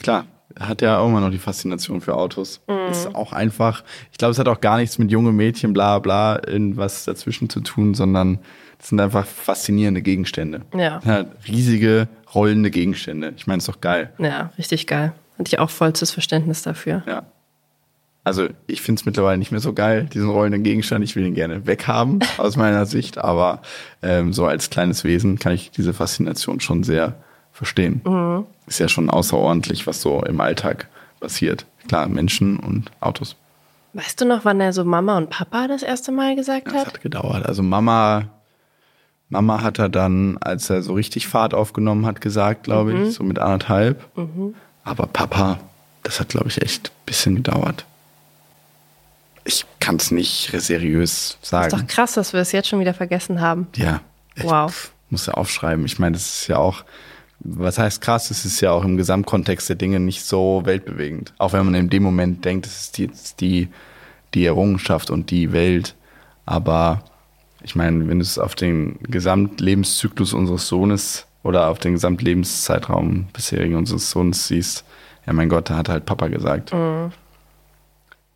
[0.00, 0.26] klar.
[0.60, 2.60] Hat ja auch immer noch die Faszination für Autos.
[2.90, 6.38] Ist auch einfach, ich glaube, es hat auch gar nichts mit junge Mädchen, bla bla,
[6.46, 8.38] irgendwas dazwischen zu tun, sondern
[8.78, 10.60] es sind einfach faszinierende Gegenstände.
[10.76, 11.00] Ja.
[11.48, 13.32] riesige, rollende Gegenstände.
[13.38, 14.12] Ich meine, ist doch geil.
[14.18, 15.14] Ja, richtig geil.
[15.38, 17.02] Hatte ich auch vollstes Verständnis dafür.
[17.06, 17.22] Ja.
[18.24, 21.02] Also ich finde es mittlerweile nicht mehr so geil, diesen rollenden Gegenstand.
[21.04, 23.18] Ich will ihn gerne weghaben, aus meiner Sicht.
[23.18, 23.62] Aber
[24.02, 27.16] ähm, so als kleines Wesen kann ich diese Faszination schon sehr
[27.52, 28.00] verstehen.
[28.66, 30.88] Ist ja schon außerordentlich, was so im Alltag
[31.20, 31.66] passiert.
[31.88, 33.36] Klar, Menschen und Autos.
[33.94, 36.86] Weißt du noch, wann er so Mama und Papa das erste Mal gesagt Das hat?
[36.86, 37.44] hat gedauert.
[37.44, 38.28] Also Mama,
[39.28, 43.22] Mama hat er dann, als er so richtig Fahrt aufgenommen hat, gesagt, glaube ich, so
[43.24, 44.02] mit anderthalb.
[44.84, 45.58] Aber Papa,
[46.04, 47.84] das hat, glaube ich, echt ein bisschen gedauert.
[49.44, 51.70] Ich kann es nicht seriös Ist sagen.
[51.70, 53.66] doch krass, dass wir es jetzt schon wieder vergessen haben.
[53.76, 54.00] Ja.
[54.34, 54.92] Ich Wow.
[55.10, 55.84] muss ja aufschreiben.
[55.84, 56.84] Ich meine, das ist ja auch,
[57.40, 61.34] was heißt krass, es ist ja auch im Gesamtkontext der Dinge nicht so weltbewegend.
[61.38, 63.68] Auch wenn man in dem Moment denkt, es ist jetzt die,
[64.34, 65.94] die Errungenschaft und die Welt.
[66.46, 67.02] Aber
[67.62, 73.74] ich meine, wenn du es auf den Gesamtlebenszyklus unseres Sohnes oder auf den Gesamtlebenszeitraum bisherigen
[73.74, 74.84] unseres Sohnes siehst,
[75.26, 76.72] ja mein Gott, da hat halt Papa gesagt.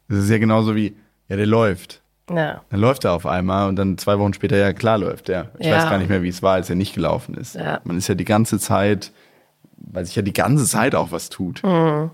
[0.08, 0.96] Das ist ja genauso wie,
[1.28, 2.02] ja, der läuft.
[2.30, 2.62] Ja.
[2.70, 5.50] Dann läuft er auf einmal und dann zwei Wochen später, ja klar läuft er.
[5.58, 5.76] Ich Ja.
[5.76, 7.54] weiß gar nicht mehr, wie es war, als er nicht gelaufen ist.
[7.54, 7.80] Ja.
[7.84, 9.12] Man ist ja die ganze Zeit,
[9.76, 11.62] weil sich ja die ganze Zeit auch was tut.
[11.62, 12.10] Mhm.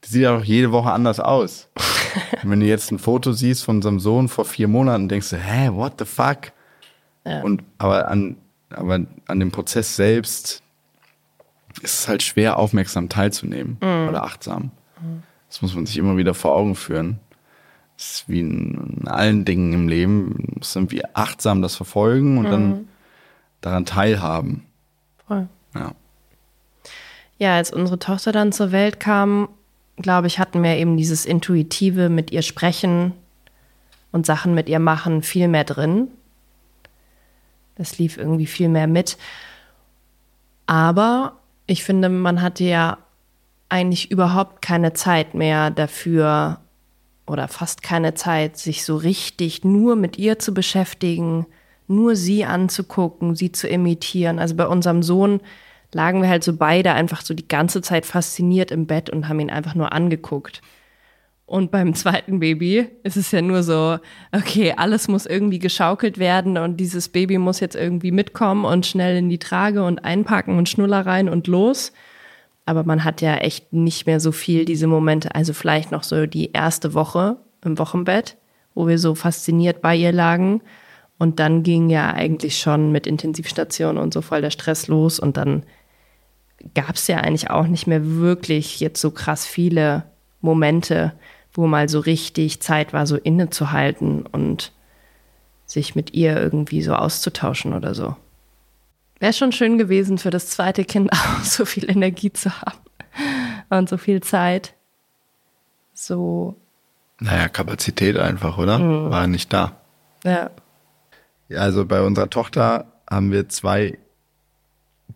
[0.00, 1.68] Das sieht ja auch jede Woche anders aus.
[2.42, 5.70] wenn du jetzt ein Foto siehst von unserem Sohn vor vier Monaten, denkst du, hä,
[5.72, 6.52] what the fuck?
[7.24, 7.42] Ja.
[7.42, 8.36] Und aber an,
[8.70, 10.60] aber an dem Prozess selbst
[11.82, 14.08] ist es halt schwer, aufmerksam teilzunehmen Mhm.
[14.08, 14.72] oder achtsam.
[15.48, 17.20] Das muss man sich immer wieder vor Augen führen.
[17.96, 20.48] Das ist wie in, allen Dingen im Leben.
[20.58, 22.50] Muss irgendwie achtsam das verfolgen und Mhm.
[22.50, 22.88] dann
[23.60, 24.66] daran teilhaben.
[25.26, 25.48] Voll.
[25.74, 25.92] Ja.
[27.38, 29.48] Ja, als unsere Tochter dann zur Welt kam,
[29.96, 33.12] glaube ich, hatten wir eben dieses Intuitive mit ihr sprechen
[34.10, 36.08] und Sachen mit ihr machen viel mehr drin.
[37.76, 39.16] Das lief irgendwie viel mehr mit.
[40.66, 42.98] Aber ich finde, man hatte ja
[43.68, 46.60] eigentlich überhaupt keine Zeit mehr dafür
[47.32, 51.46] oder fast keine Zeit, sich so richtig nur mit ihr zu beschäftigen,
[51.88, 54.38] nur sie anzugucken, sie zu imitieren.
[54.38, 55.40] Also bei unserem Sohn
[55.92, 59.40] lagen wir halt so beide einfach so die ganze Zeit fasziniert im Bett und haben
[59.40, 60.62] ihn einfach nur angeguckt.
[61.44, 63.98] Und beim zweiten Baby ist es ja nur so,
[64.32, 69.16] okay, alles muss irgendwie geschaukelt werden und dieses Baby muss jetzt irgendwie mitkommen und schnell
[69.18, 71.92] in die Trage und einpacken und Schnuller rein und los.
[72.64, 75.34] Aber man hat ja echt nicht mehr so viel diese Momente.
[75.34, 78.36] Also vielleicht noch so die erste Woche im Wochenbett,
[78.74, 80.62] wo wir so fasziniert bei ihr lagen.
[81.18, 85.18] Und dann ging ja eigentlich schon mit Intensivstation und so voll der Stress los.
[85.18, 85.64] Und dann
[86.74, 90.04] gab es ja eigentlich auch nicht mehr wirklich jetzt so krass viele
[90.40, 91.12] Momente,
[91.52, 94.72] wo mal so richtig Zeit war, so innezuhalten und
[95.66, 98.16] sich mit ihr irgendwie so auszutauschen oder so.
[99.22, 102.80] Wäre schon schön gewesen für das zweite Kind auch so viel Energie zu haben
[103.70, 104.74] und so viel Zeit.
[105.94, 106.56] So,
[107.20, 108.80] Naja, Kapazität einfach, oder?
[108.80, 109.10] Mhm.
[109.10, 109.76] War nicht da.
[110.24, 110.50] ja.
[111.48, 113.96] Ja, also bei unserer Tochter haben wir zwei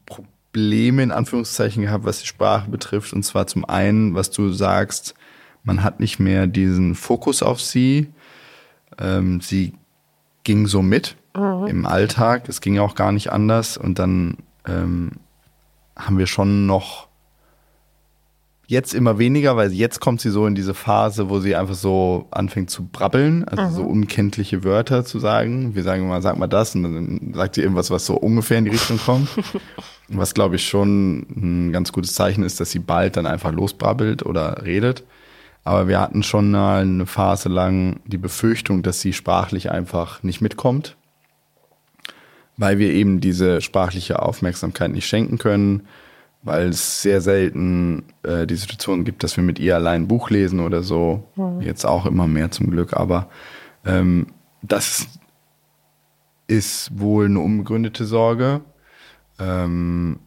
[0.04, 3.12] Probleme in Anführungszeichen gehabt, was die Sprache betrifft.
[3.12, 5.14] Und zwar zum einen, was du sagst,
[5.64, 8.12] man hat nicht mehr diesen Fokus auf sie.
[9.00, 9.72] Ähm, sie
[10.44, 12.48] ging so mit im Alltag.
[12.48, 13.76] Es ging auch gar nicht anders.
[13.76, 15.12] Und dann ähm,
[15.96, 17.06] haben wir schon noch
[18.68, 22.26] jetzt immer weniger, weil jetzt kommt sie so in diese Phase, wo sie einfach so
[22.30, 25.74] anfängt zu brabbeln, also so unkenntliche Wörter zu sagen.
[25.74, 28.64] Wir sagen immer, sag mal das und dann sagt sie irgendwas, was so ungefähr in
[28.64, 29.28] die Richtung kommt.
[30.08, 34.24] was glaube ich schon ein ganz gutes Zeichen ist, dass sie bald dann einfach losbrabbelt
[34.26, 35.04] oder redet.
[35.64, 40.40] Aber wir hatten schon mal eine Phase lang die Befürchtung, dass sie sprachlich einfach nicht
[40.40, 40.96] mitkommt,
[42.56, 45.82] weil wir eben diese sprachliche Aufmerksamkeit nicht schenken können,
[46.42, 50.30] weil es sehr selten äh, die Situation gibt, dass wir mit ihr allein ein Buch
[50.30, 51.24] lesen oder so.
[51.60, 53.28] Jetzt auch immer mehr zum Glück, aber
[53.84, 54.28] ähm,
[54.62, 55.06] das
[56.46, 58.60] ist wohl eine unbegründete Sorge,
[59.40, 60.20] ähm,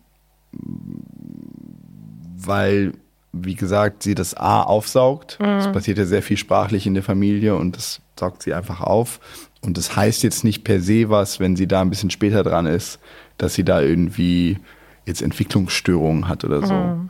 [2.38, 2.94] weil,
[3.32, 5.38] wie gesagt, sie das A aufsaugt.
[5.42, 5.72] Es Mhm.
[5.72, 9.20] passiert ja sehr viel sprachlich in der Familie und das saugt sie einfach auf.
[9.62, 12.66] Und das heißt jetzt nicht per se was, wenn sie da ein bisschen später dran
[12.66, 13.00] ist,
[13.38, 14.58] dass sie da irgendwie
[15.06, 16.74] jetzt Entwicklungsstörungen hat oder so.
[16.74, 17.10] Mhm.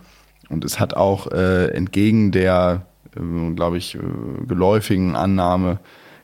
[0.49, 2.85] Und es hat auch äh, entgegen der,
[3.15, 3.99] äh, glaube ich, äh,
[4.47, 5.79] geläufigen Annahme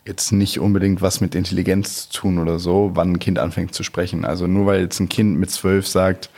[0.06, 3.84] jetzt nicht unbedingt was mit Intelligenz zu tun oder so, wann ein Kind anfängt zu
[3.84, 4.24] sprechen.
[4.24, 6.30] Also nur weil jetzt ein Kind mit zwölf sagt,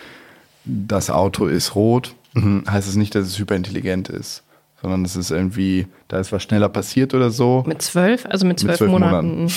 [0.63, 4.43] das Auto ist rot, heißt es nicht, dass es hyperintelligent ist,
[4.81, 7.63] sondern es ist irgendwie, da ist was schneller passiert oder so.
[7.67, 9.51] Mit zwölf, also mit zwölf, zwölf Monaten.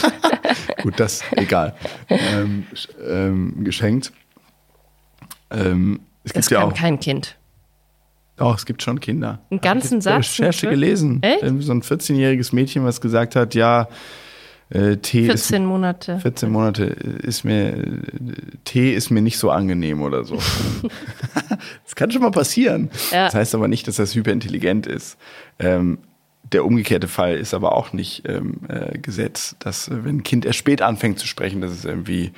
[0.82, 1.74] Gut, das egal.
[2.08, 2.66] ähm,
[3.08, 4.12] ähm, geschenkt.
[5.50, 6.76] Ähm, es Das gibt ja kann auch.
[6.76, 7.36] kein Kind.
[8.36, 9.40] Doch, es gibt schon Kinder.
[9.50, 10.38] Einen ganzen ich jetzt bei Satz?
[10.38, 11.22] Recherche mit gelesen.
[11.22, 11.40] Echt?
[11.40, 13.88] So ein 14-jähriges Mädchen, was gesagt hat, ja,
[14.70, 16.18] äh, Tee 14 ist Monate.
[16.18, 18.02] 14 Monate ist mir
[18.64, 20.36] Tee ist mir nicht so angenehm oder so.
[21.84, 22.90] das kann schon mal passieren.
[23.12, 23.26] Ja.
[23.26, 25.18] Das heißt aber nicht, dass das hyperintelligent ist.
[25.58, 25.98] Ähm,
[26.52, 30.44] der umgekehrte Fall ist aber auch nicht ähm, äh, Gesetz, dass äh, wenn ein Kind
[30.44, 32.32] erst spät anfängt zu sprechen, dass es irgendwie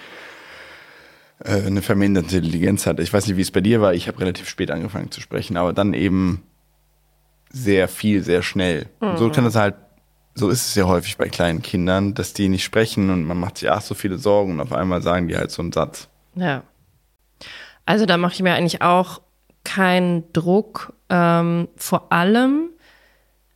[1.44, 3.00] äh, eine verminderte Intelligenz hat.
[3.00, 3.94] Ich weiß nicht, wie es bei dir war.
[3.94, 6.42] Ich habe relativ spät angefangen zu sprechen, aber dann eben
[7.50, 8.86] sehr viel, sehr schnell.
[9.00, 9.74] Und so kann es halt,
[10.38, 13.59] so ist es ja häufig bei kleinen Kindern, dass die nicht sprechen und man macht
[13.59, 16.09] sich ach so viele Sorgen und auf einmal sagen die halt so einen Satz.
[16.35, 16.62] Ja.
[17.85, 19.20] Also da mache ich mir eigentlich auch
[19.64, 20.92] keinen Druck.
[21.11, 22.70] Ähm, vor allem,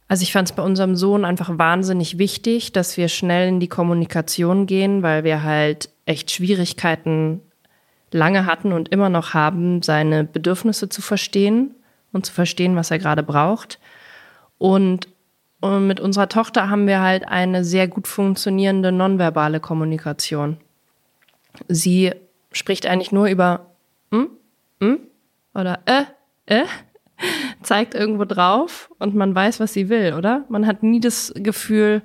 [0.09, 3.69] also ich fand es bei unserem Sohn einfach wahnsinnig wichtig, dass wir schnell in die
[3.69, 7.41] Kommunikation gehen, weil wir halt echt Schwierigkeiten
[8.11, 11.75] lange hatten und immer noch haben, seine Bedürfnisse zu verstehen
[12.13, 13.79] und zu verstehen, was er gerade braucht.
[14.59, 15.09] Und,
[15.63, 20.57] und mit unserer Tochter haben wir halt eine sehr gut funktionierende nonverbale Kommunikation.
[21.69, 22.13] Sie
[22.51, 23.67] spricht eigentlich nur über
[24.11, 24.29] hm,
[24.81, 24.99] hm
[25.55, 26.03] oder äh,
[26.47, 26.65] äh,
[27.63, 30.45] zeigt irgendwo drauf und man weiß, was sie will, oder?
[30.49, 32.03] Man hat nie das Gefühl,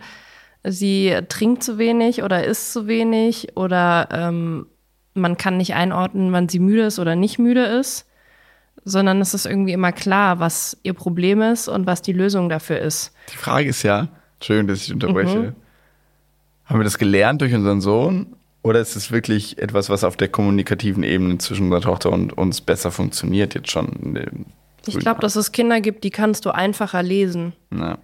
[0.63, 4.67] sie trinkt zu wenig oder isst zu wenig oder ähm,
[5.15, 8.06] man kann nicht einordnen, wann sie müde ist oder nicht müde ist,
[8.85, 12.79] sondern es ist irgendwie immer klar, was ihr Problem ist und was die Lösung dafür
[12.79, 13.13] ist.
[13.31, 14.07] Die Frage ist ja,
[14.41, 15.53] schön, dass ich unterbreche,
[16.65, 20.27] haben wir das gelernt durch unseren Sohn oder ist es wirklich etwas, was auf der
[20.27, 24.27] kommunikativen Ebene zwischen unserer Tochter und uns besser funktioniert jetzt schon?
[24.85, 27.53] Ich glaube, dass es Kinder gibt, die kannst du einfacher lesen.
[27.71, 27.97] Ja.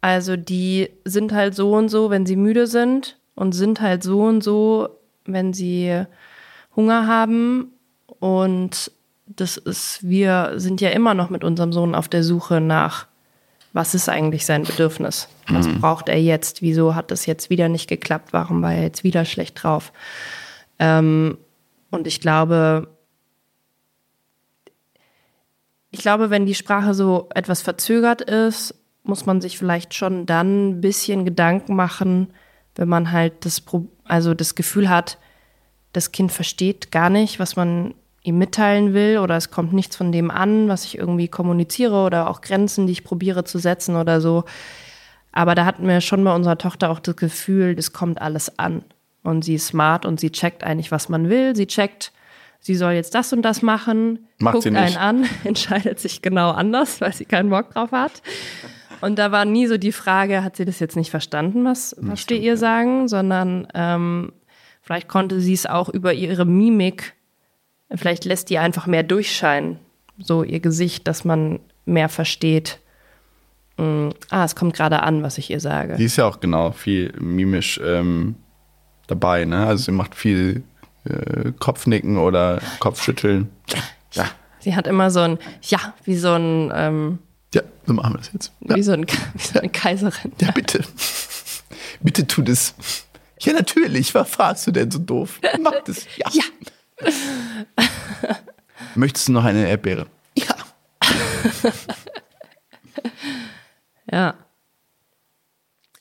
[0.00, 4.22] Also die sind halt so und so, wenn sie müde sind und sind halt so
[4.22, 4.88] und so,
[5.24, 6.04] wenn sie
[6.74, 7.72] Hunger haben.
[8.18, 8.90] Und
[9.26, 13.06] das ist, wir sind ja immer noch mit unserem Sohn auf der Suche nach,
[13.72, 15.28] was ist eigentlich sein Bedürfnis?
[15.48, 16.62] Was braucht er jetzt?
[16.62, 18.32] Wieso hat das jetzt wieder nicht geklappt?
[18.32, 19.92] Warum war er jetzt wieder schlecht drauf?
[20.78, 21.36] Ähm,
[21.90, 22.88] und ich glaube,
[25.90, 30.70] ich glaube, wenn die Sprache so etwas verzögert ist, muss man sich vielleicht schon dann
[30.70, 32.32] ein bisschen Gedanken machen,
[32.76, 33.62] wenn man halt das,
[34.04, 35.18] also das Gefühl hat,
[35.92, 37.94] das Kind versteht gar nicht, was man
[38.26, 42.28] ihm mitteilen will oder es kommt nichts von dem an, was ich irgendwie kommuniziere oder
[42.28, 44.44] auch Grenzen, die ich probiere zu setzen oder so.
[45.32, 48.82] Aber da hatten wir schon bei unserer Tochter auch das Gefühl, das kommt alles an.
[49.22, 51.54] Und sie ist smart und sie checkt eigentlich, was man will.
[51.54, 52.12] Sie checkt,
[52.58, 57.00] sie soll jetzt das und das machen, Macht guckt einen an, entscheidet sich genau anders,
[57.00, 58.22] weil sie keinen Bock drauf hat.
[59.00, 62.28] Und da war nie so die Frage, hat sie das jetzt nicht verstanden, was, was
[62.28, 64.32] wir ihr sagen, sondern ähm,
[64.80, 67.14] vielleicht konnte sie es auch über ihre Mimik,
[67.94, 69.78] vielleicht lässt die einfach mehr durchscheinen,
[70.18, 72.80] so ihr Gesicht, dass man mehr versteht.
[73.76, 75.96] Mm, ah, es kommt gerade an, was ich ihr sage.
[75.96, 78.36] Die ist ja auch genau viel mimisch ähm,
[79.06, 79.66] dabei, ne?
[79.66, 80.62] Also sie macht viel
[81.04, 83.50] äh, Kopfnicken oder Kopfschütteln.
[83.68, 83.82] Ja,
[84.66, 87.18] Sie hat immer so ein, ja, wie so ein, ähm,
[87.54, 88.52] ja, so machen wir das jetzt.
[88.62, 90.32] Ja, wie, so ein wie so eine Kaiserin.
[90.40, 90.82] ja bitte.
[92.00, 92.74] bitte tu das.
[93.42, 94.12] Ja, natürlich.
[94.12, 95.38] Was fragst du denn so doof?
[95.60, 96.06] Mach das.
[96.16, 96.26] Ja.
[96.32, 96.42] Ja.
[98.94, 100.06] Möchtest du noch eine Erdbeere?
[100.36, 100.54] Ja.
[104.10, 104.34] Ja.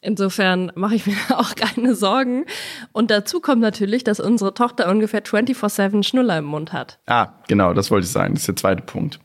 [0.02, 2.46] Insofern mache ich mir auch keine Sorgen.
[2.92, 7.00] Und dazu kommt natürlich, dass unsere Tochter ungefähr 24-7 Schnuller im Mund hat.
[7.08, 8.36] Ah, genau, das wollte ich sagen.
[8.36, 9.20] Das ist der zweite Punkt.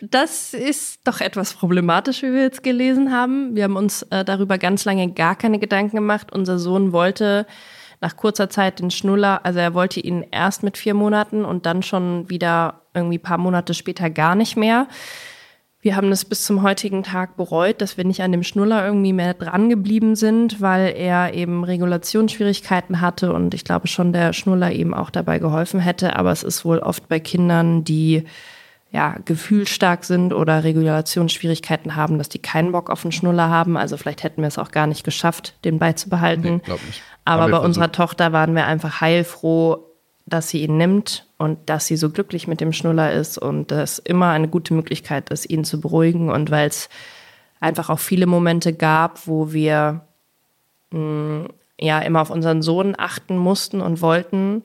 [0.00, 3.56] Das ist doch etwas problematisch, wie wir jetzt gelesen haben.
[3.56, 6.32] Wir haben uns äh, darüber ganz lange gar keine Gedanken gemacht.
[6.32, 7.46] Unser Sohn wollte
[8.00, 11.82] nach kurzer Zeit den Schnuller, also er wollte ihn erst mit vier Monaten und dann
[11.82, 14.86] schon wieder irgendwie paar Monate später gar nicht mehr.
[15.80, 19.12] Wir haben das bis zum heutigen Tag bereut, dass wir nicht an dem Schnuller irgendwie
[19.12, 24.72] mehr dran geblieben sind, weil er eben Regulationsschwierigkeiten hatte und ich glaube schon der Schnuller
[24.72, 26.16] eben auch dabei geholfen hätte.
[26.16, 28.24] Aber es ist wohl oft bei Kindern, die
[28.90, 33.76] ja, gefühlsstark sind oder Regulationsschwierigkeiten haben, dass die keinen Bock auf einen Schnuller haben.
[33.76, 36.56] Also vielleicht hätten wir es auch gar nicht geschafft, den beizubehalten.
[36.56, 37.02] Nee, glaub nicht.
[37.28, 37.96] Aber bei unserer versucht.
[37.96, 39.84] Tochter waren wir einfach heilfroh,
[40.26, 43.98] dass sie ihn nimmt und dass sie so glücklich mit dem Schnuller ist und dass
[43.98, 46.88] immer eine gute Möglichkeit ist, ihn zu beruhigen und weil es
[47.60, 50.02] einfach auch viele Momente gab, wo wir
[50.90, 51.48] mh,
[51.80, 54.62] ja immer auf unseren Sohn achten mussten und wollten,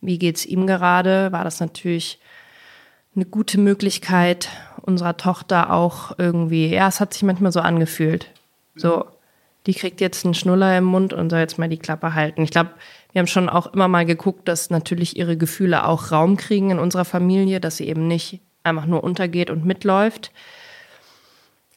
[0.00, 2.18] wie geht's ihm gerade, war das natürlich
[3.14, 4.48] eine gute Möglichkeit
[4.82, 8.30] unserer Tochter auch irgendwie, ja, es hat sich manchmal so angefühlt.
[8.74, 9.04] So,
[9.66, 12.42] die kriegt jetzt einen Schnuller im Mund und soll jetzt mal die Klappe halten.
[12.42, 12.70] Ich glaube,
[13.12, 16.78] wir haben schon auch immer mal geguckt, dass natürlich ihre Gefühle auch Raum kriegen in
[16.78, 20.32] unserer Familie, dass sie eben nicht einfach nur untergeht und mitläuft.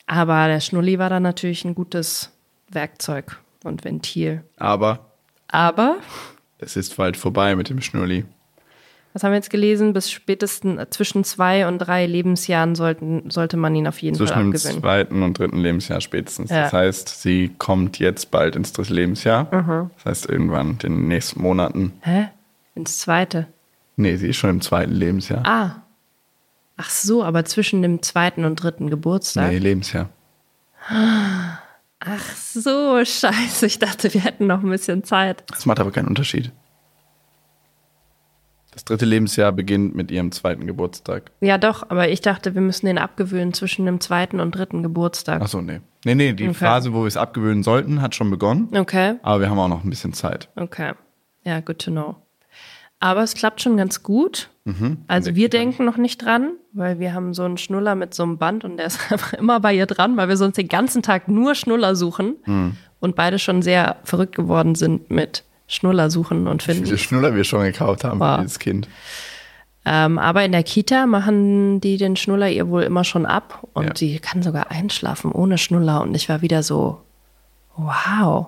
[0.05, 2.31] Aber der Schnulli war dann natürlich ein gutes
[2.69, 4.43] Werkzeug und Ventil.
[4.57, 5.11] Aber
[5.49, 5.97] Aber,
[6.57, 8.25] es ist bald vorbei mit dem Schnulli.
[9.17, 9.93] Was haben wir jetzt gelesen?
[9.93, 14.43] Bis spätestens zwischen zwei und drei Lebensjahren sollten, sollte man ihn auf jeden Zwischen Fall
[14.43, 14.79] dem abgewöhnen.
[14.79, 16.51] zweiten und dritten Lebensjahr spätestens.
[16.51, 16.65] Ja.
[16.65, 19.45] Das heißt, sie kommt jetzt bald ins dritte Lebensjahr.
[19.45, 19.89] Mhm.
[19.95, 21.93] Das heißt, irgendwann in den nächsten Monaten.
[22.01, 22.27] Hä?
[22.75, 23.47] Ins zweite.
[23.95, 25.41] Nee, sie ist schon im zweiten Lebensjahr.
[25.47, 25.81] Ah.
[26.77, 29.49] Ach so, aber zwischen dem zweiten und dritten Geburtstag.
[29.49, 30.09] Nee, Lebensjahr.
[30.89, 33.65] Ach so, scheiße.
[33.65, 35.43] Ich dachte, wir hätten noch ein bisschen Zeit.
[35.47, 36.51] Das macht aber keinen Unterschied.
[38.77, 41.31] Das dritte Lebensjahr beginnt mit ihrem zweiten Geburtstag.
[41.41, 45.41] Ja, doch, aber ich dachte, wir müssen den abgewöhnen zwischen dem zweiten und dritten Geburtstag.
[45.41, 45.81] Achso, nee.
[46.05, 46.53] Nee, nee, die Okay.
[46.53, 48.69] Phase, wo wir es abgewöhnen sollten, hat schon begonnen.
[48.77, 50.49] Okay, Aber wir haben auch noch ein bisschen Zeit.
[50.55, 50.93] okay.
[51.43, 52.17] Ja, good to know.
[52.99, 54.49] Aber es klappt schon ganz gut.
[54.65, 54.97] Mhm.
[55.07, 58.37] Also wir denken noch nicht dran, weil wir haben so einen Schnuller mit so einem
[58.37, 61.27] Band und der ist einfach immer bei ihr dran, weil wir sonst den ganzen Tag
[61.27, 62.77] nur Schnuller suchen Mhm.
[62.99, 66.85] und beide schon sehr verrückt geworden sind mit Schnuller suchen und Wie finden.
[66.85, 68.37] viele Schnuller wir schon gekauft haben Wow.
[68.37, 68.87] für dieses Kind.
[69.85, 73.85] Ähm, aber in der Kita machen die den Schnuller ihr wohl immer schon ab und
[73.85, 73.91] Ja.
[73.95, 77.01] sie kann sogar einschlafen ohne Schnuller und ich war wieder so,
[77.75, 78.47] wow,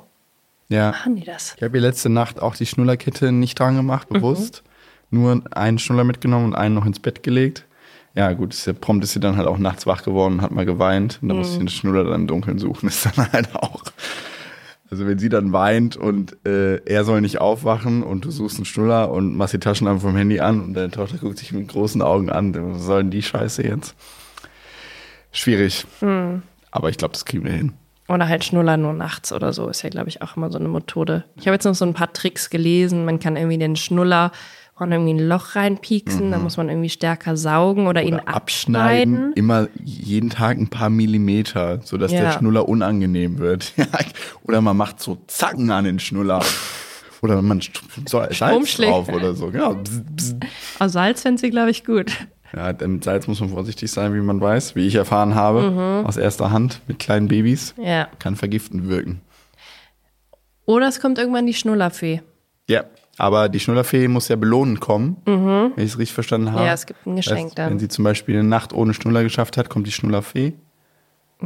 [0.70, 0.92] Ja.
[0.92, 1.54] machen die das?
[1.58, 4.64] Ich habe ihr letzte Nacht auch die Schnullerkette nicht dran gemacht, bewusst.
[5.12, 7.66] Nur einen Schnuller mitgenommen und einen noch ins Bett gelegt.
[8.16, 10.52] Ja, gut, ist ja, prompt ist sie dann halt auch nachts wach geworden und hat
[10.52, 11.20] mal geweint.
[11.22, 12.88] Und da musste ich den Schnuller dann im Dunkeln suchen.
[12.90, 13.82] Ist dann halt auch.
[14.92, 18.66] Also wenn sie dann weint und äh, er soll nicht aufwachen und du suchst einen
[18.66, 22.02] Schnuller und machst die Taschenlampe vom Handy an und deine Tochter guckt sich mit großen
[22.02, 22.56] Augen an.
[22.74, 23.96] Was soll denn die Scheiße jetzt?
[25.32, 25.86] Schwierig.
[26.72, 27.74] Aber ich glaube, das kriegen wir hin.
[28.08, 30.68] Oder halt Schnuller nur nachts oder so, ist ja, glaube ich, auch immer so eine
[30.68, 31.26] Methode.
[31.36, 33.06] Ich habe jetzt noch so ein paar Tricks gelesen.
[33.06, 34.32] Man kann irgendwie den Schnuller
[34.82, 39.34] und irgendwie ein Loch reinpieksen, da muss man irgendwie stärker saugen oder, ihn abschneiden.
[39.34, 42.22] Immer jeden Tag ein paar Millimeter, sodass Ja.
[42.22, 43.74] der Schnuller unangenehm wird.
[44.44, 46.44] Oder man macht so Zacken an den Schnuller.
[47.22, 47.60] Oder man
[48.08, 49.52] so Salz drauf oder so.
[49.52, 49.74] Genau.
[49.76, 50.36] Bzz, bzz.
[50.80, 52.12] Aber Salz fände sie, glaube ich, gut.
[52.56, 55.70] Ja, denn mit Salz muss man vorsichtig sein, wie man weiß, wie ich erfahren habe,
[55.70, 56.06] Mhm.
[56.08, 57.76] aus erster Hand mit kleinen Babys.
[57.78, 58.08] Ja.
[58.20, 59.22] Kann vergiftend wirken.
[60.66, 62.22] Oder es kommt irgendwann die Schnullerfee.
[62.68, 62.86] Ja,
[63.20, 66.62] aber die Schnullerfee muss ja belohnen kommen, wenn ich es richtig verstanden habe.
[66.62, 66.66] Mhm.
[66.68, 67.72] Ja, es gibt ein Geschenk dann.
[67.72, 70.54] Wenn sie zum Beispiel eine Nacht ohne Schnuller geschafft hat, kommt die Schnullerfee.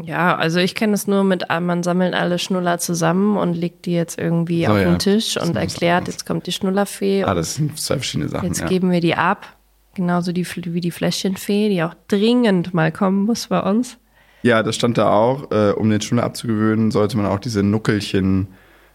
[0.01, 3.86] Ja, also ich kenne es nur mit, ah, man sammelt alle Schnuller zusammen und legt
[3.86, 4.86] die jetzt irgendwie So, auf ja.
[4.86, 8.47] den Tisch Das und erklärt, jetzt kommt die Schnullerfee Ah, das sind zwei verschiedene Sachen.
[8.47, 8.67] jetzt ja.
[8.67, 9.45] geben wir die ab.
[9.93, 13.99] Genauso die, wie die Fläschchenfee, die auch dringend mal kommen muss bei uns.
[14.41, 15.51] Ja, das stand da auch.
[15.51, 17.62] Äh, um den Schnuller abzugewöhnen, sollte man auch diese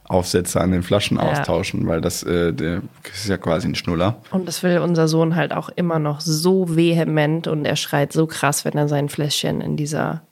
[0.09, 1.25] Nuckelchen-Aufsätze an den Flaschen Ja.
[1.31, 4.17] austauschen, weil das, äh, der, das ist ja quasi ein Schnuller.
[4.31, 8.27] Und das will unser Sohn halt auch immer noch so vehement und er schreit so
[8.27, 10.23] krass, wenn er sein Fläschchen in dieser,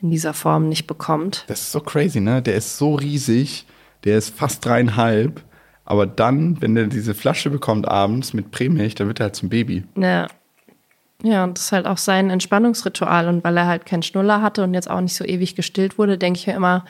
[0.00, 1.44] in dieser Form nicht bekommt.
[1.48, 2.42] Das ist so crazy, ne?
[2.42, 3.66] Der ist so riesig,
[4.04, 5.42] der ist fast dreieinhalb.
[5.86, 9.50] Aber dann, wenn der diese Flasche bekommt abends mit Prämilch, dann wird er halt zum
[9.50, 9.84] Baby.
[9.96, 10.28] Ja.
[11.22, 13.28] Ja, und das ist halt auch sein Entspannungsritual.
[13.28, 16.18] Und weil er halt keinen Schnuller hatte und jetzt auch nicht so ewig gestillt wurde,
[16.18, 16.84] denke ich mir immer,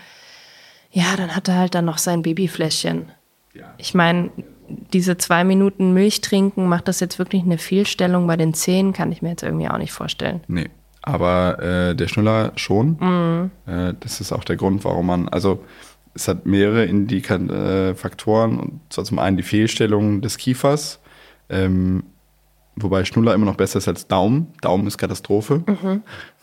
[0.95, 3.11] ja, dann hat er halt dann noch sein Babyfläschchen.
[3.79, 4.31] Ich meine,
[4.93, 9.11] diese zwei Minuten Milch trinken, macht das jetzt wirklich eine Fehlstellung bei den Zähnen, kann
[9.11, 10.41] ich mir jetzt irgendwie auch nicht vorstellen.
[10.47, 10.71] Nee.
[11.03, 13.51] Aber äh, der Schnuller schon.
[13.67, 15.63] Äh, das ist auch der Grund, warum man, also
[16.15, 18.59] es hat mehrere Indika äh, Faktoren.
[18.59, 21.01] Und zwar zum einen die Fehlstellung des Kiefers,
[21.51, 22.05] ähm,
[22.77, 24.47] wobei Schnuller immer noch besser ist als Daumen.
[24.63, 25.63] Daumen ist Katastrophe,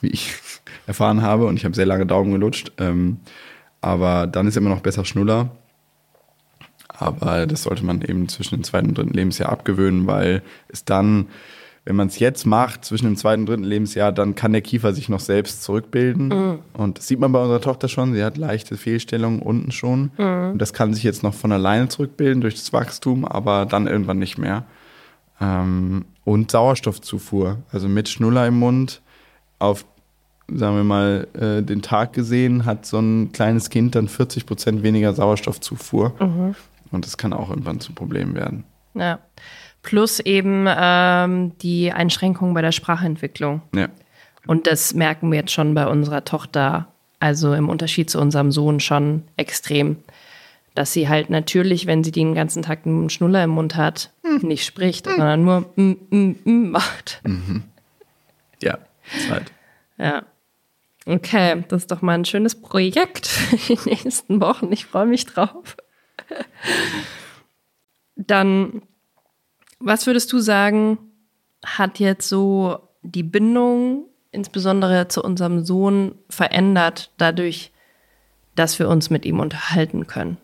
[0.01, 0.35] wie ich
[0.87, 1.47] erfahren habe.
[1.47, 2.73] Und ich habe sehr lange Daumen gelutscht.
[2.77, 3.17] Ähm,
[3.81, 5.49] aber dann ist immer noch besser Schnuller.
[6.87, 11.27] Aber das sollte man eben zwischen dem zweiten und dritten Lebensjahr abgewöhnen, weil es dann
[11.83, 14.93] wenn man es jetzt macht, zwischen dem zweiten und dritten Lebensjahr, dann kann der Kiefer
[14.93, 16.27] sich noch selbst zurückbilden.
[16.27, 16.59] Mhm.
[16.73, 18.13] Und das sieht man bei unserer Tochter schon.
[18.13, 20.11] Sie hat leichte Fehlstellungen unten schon.
[20.17, 20.51] Mhm.
[20.51, 24.19] Und das kann sich jetzt noch von alleine zurückbilden durch das Wachstum, aber dann irgendwann
[24.19, 24.65] nicht mehr.
[25.39, 27.57] Ähm, und Sauerstoffzufuhr.
[27.71, 29.01] Also mit Schnuller im Mund
[29.57, 29.85] auf,
[30.47, 34.83] sagen wir mal, äh, den Tag gesehen, hat so ein kleines Kind dann 40 Prozent
[34.83, 36.13] weniger Sauerstoffzufuhr.
[36.19, 36.55] Mhm.
[36.91, 38.63] Und das kann auch irgendwann zu Problemen werden.
[38.93, 39.19] Ja.
[39.81, 43.61] Plus eben ähm, die Einschränkungen bei der Sprachentwicklung.
[43.73, 43.87] Ja.
[44.45, 46.87] Und das merken wir jetzt schon bei unserer Tochter,
[47.19, 49.97] also im Unterschied zu unserem Sohn schon extrem.
[50.75, 54.11] Dass sie halt natürlich, wenn sie den ganzen Tag einen Schnuller im Mund hat,
[54.41, 57.21] nicht spricht, sondern nur mm, mm, mm macht.
[58.61, 58.77] Ja,
[59.27, 59.51] Zeit.
[59.97, 60.23] Ja.
[61.05, 64.71] Okay, das ist doch mal ein schönes Projekt für die nächsten Wochen.
[64.71, 65.77] Ich freue mich drauf.
[68.15, 68.83] Dann,
[69.79, 70.99] was würdest du sagen,
[71.65, 77.71] hat jetzt so die Bindung, insbesondere zu unserem Sohn, verändert, dadurch,
[78.55, 80.37] dass wir uns mit ihm unterhalten können?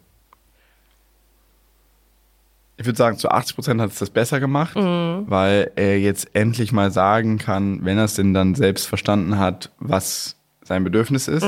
[2.77, 6.71] Ich würde sagen, zu 80 Prozent hat es das besser gemacht, weil er jetzt endlich
[6.71, 10.36] mal sagen kann, wenn er es denn dann selbst verstanden hat, was
[10.67, 11.45] sein Bedürfnis ist.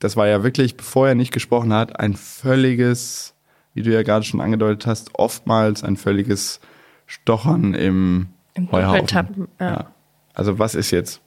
[0.00, 3.34] Das war ja wirklich, bevor er nicht gesprochen hat, ein völliges,
[3.74, 6.60] wie du ja gerade schon angedeutet hast, oftmals ein völliges
[7.06, 8.98] Stochern im, Im Heuhaufen.
[8.98, 9.86] Dunkeltappen, ja.
[10.34, 11.20] Also was ist jetzt?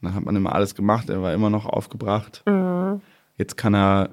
[0.00, 2.44] Dann hat man immer alles gemacht, er war immer noch aufgebracht.
[3.36, 4.10] Jetzt kann er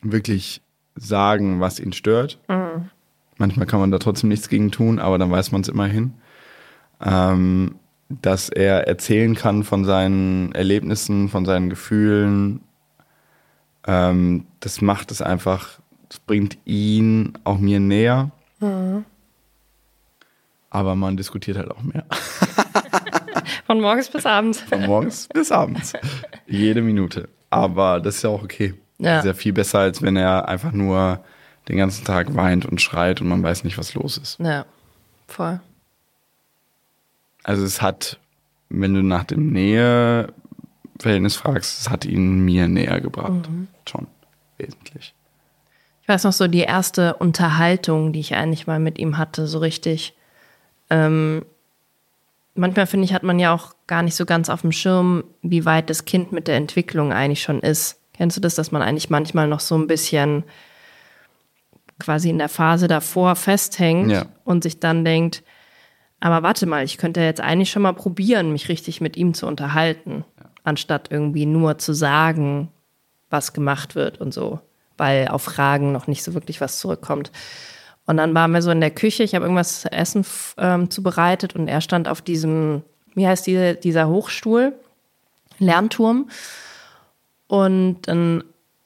[0.00, 0.62] wirklich
[0.94, 2.38] sagen, was ihn stört.
[3.38, 6.14] Manchmal kann man da trotzdem nichts gegen tun, aber dann weiß man es immerhin.
[7.04, 7.76] Ähm,
[8.20, 12.60] dass er erzählen kann von seinen Erlebnissen, von seinen Gefühlen.
[13.86, 18.30] Ähm, das macht es einfach, das bringt ihn auch mir näher.
[20.70, 22.04] Aber man diskutiert halt auch mehr.
[23.66, 24.60] Von morgens bis abends.
[24.60, 25.92] Von morgens bis abends.
[26.46, 27.28] Jede Minute.
[27.50, 28.74] Aber das ist ja auch okay.
[28.98, 29.16] Ja.
[29.16, 31.24] Das ist ja viel besser, als wenn er einfach nur
[31.68, 34.38] den ganzen Tag weint und schreit und man weiß nicht, was los ist.
[34.40, 34.66] Ja,
[35.26, 35.60] voll.
[37.42, 38.18] Also es hat,
[38.68, 43.48] wenn du nach dem Näheverhältnis fragst, es hat ihn mir näher gebracht.
[43.88, 44.06] Schon
[44.58, 45.14] wesentlich.
[46.02, 49.58] Ich weiß noch so die erste Unterhaltung, die ich eigentlich mal mit ihm hatte, so
[49.58, 50.14] richtig.
[50.90, 51.44] Ähm,
[52.54, 55.64] manchmal finde ich, hat man ja auch gar nicht so ganz auf dem Schirm, wie
[55.64, 57.98] weit das Kind mit der Entwicklung eigentlich schon ist.
[58.14, 60.44] Kennst du das, dass man eigentlich manchmal noch so ein bisschen
[61.98, 64.26] quasi in der Phase davor festhängt Ja.
[64.44, 65.42] und sich dann denkt,
[66.22, 69.44] aber warte mal, ich könnte jetzt eigentlich schon mal probieren, mich richtig mit ihm zu
[69.48, 70.24] unterhalten,
[70.62, 72.68] anstatt irgendwie nur zu sagen,
[73.28, 74.60] was gemacht wird und so,
[74.96, 77.32] weil auf Fragen noch nicht so wirklich was zurückkommt.
[78.06, 80.24] Und dann waren wir so in der Küche, ich habe irgendwas zu essen
[80.58, 82.82] ähm, zubereitet und er stand auf diesem,
[83.14, 84.74] wie heißt die, dieser Hochstuhl,
[85.58, 86.30] Lernturm.
[87.48, 88.44] Und dann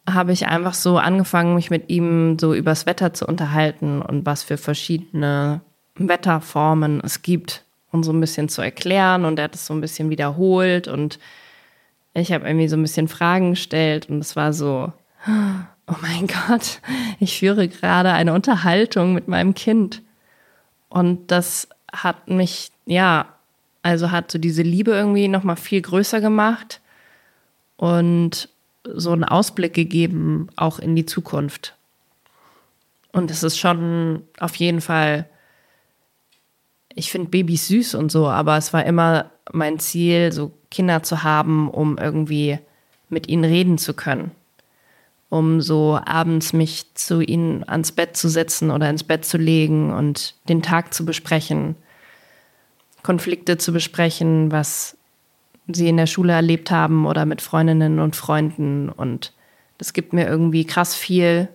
[0.08, 4.42] habe ich einfach so angefangen, mich mit ihm so übers Wetter zu unterhalten und was
[4.42, 5.60] für verschiedene
[5.96, 9.24] Wetterformen es gibt und so ein bisschen zu erklären.
[9.24, 11.18] Und er hat es so ein bisschen wiederholt und
[12.14, 14.92] ich habe irgendwie so ein bisschen Fragen gestellt und es war so,
[15.28, 16.80] oh mein Gott,
[17.20, 20.02] ich führe gerade eine Unterhaltung mit meinem Kind.
[20.88, 23.26] Und das hat mich, ja,
[23.82, 26.80] also hat so diese Liebe irgendwie nochmal viel größer gemacht
[27.76, 28.48] und
[28.84, 31.74] so einen Ausblick gegeben, auch in die Zukunft.
[33.12, 35.26] Und es ist schon auf jeden Fall,
[36.96, 41.22] ich finde Babys süß und so, aber es war immer mein Ziel, so Kinder zu
[41.22, 42.58] haben, um irgendwie
[43.10, 44.32] mit ihnen reden zu können.
[45.28, 49.92] Um so abends mich zu ihnen ans Bett zu setzen oder ins Bett zu legen
[49.92, 51.76] und den Tag zu besprechen,
[53.02, 54.96] Konflikte zu besprechen, was
[55.68, 58.88] sie in der Schule erlebt haben oder mit Freundinnen und Freunden.
[58.88, 59.34] Und
[59.76, 61.48] das gibt mir irgendwie krass viel.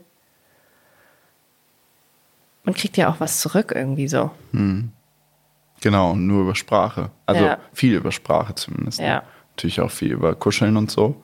[2.64, 4.30] Man kriegt ja auch was zurück irgendwie so.
[5.82, 7.10] Genau, nur über Sprache.
[7.26, 7.58] Also Ja.
[7.74, 9.00] viel über Sprache zumindest.
[9.00, 9.08] ne?
[9.08, 9.24] Ja.
[9.52, 11.16] Natürlich auch viel über Kuscheln und so.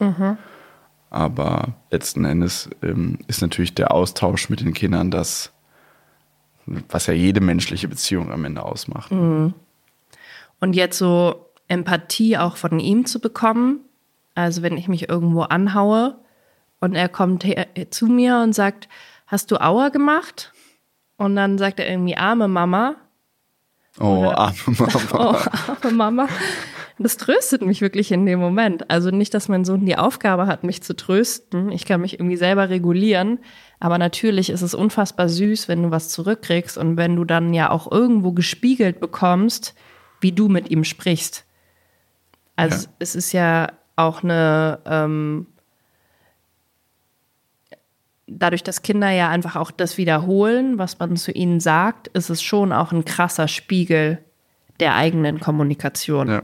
[1.09, 5.53] Aber letzten Endes ähm, ist natürlich der Austausch mit den Kindern das,
[6.89, 9.11] was ja jede menschliche Beziehung am Ende ausmacht.
[9.11, 9.53] Und
[10.73, 13.79] jetzt so Empathie auch von ihm zu bekommen.
[14.35, 16.15] Also wenn ich mich irgendwo anhaue
[16.79, 18.89] und er kommt her, zu mir und sagt,
[19.27, 20.51] hast du Aua gemacht?
[21.17, 22.95] Und dann sagt er irgendwie arme Mama.
[23.99, 25.01] Oh, arme Mama.
[25.13, 25.35] Oh,
[25.83, 26.27] arme Mama.
[26.99, 28.89] Das tröstet mich wirklich in dem Moment.
[28.89, 31.71] Also nicht, dass mein Sohn die Aufgabe hat, mich zu trösten.
[31.71, 33.39] Ich kann mich irgendwie selber regulieren.
[33.79, 37.69] Aber natürlich ist es unfassbar süß, wenn du was zurückkriegst und wenn du dann ja
[37.69, 39.75] auch irgendwo gespiegelt bekommst,
[40.21, 41.45] wie du mit ihm sprichst.
[42.55, 42.91] Also Ja.
[42.97, 45.45] es ist ja auch eine, ähm,
[48.27, 52.41] dadurch, dass Kinder ja einfach auch das wiederholen, was man zu ihnen sagt, ist es
[52.43, 54.19] schon auch ein krasser Spiegel
[54.79, 56.29] der eigenen Kommunikation.
[56.29, 56.43] Ja.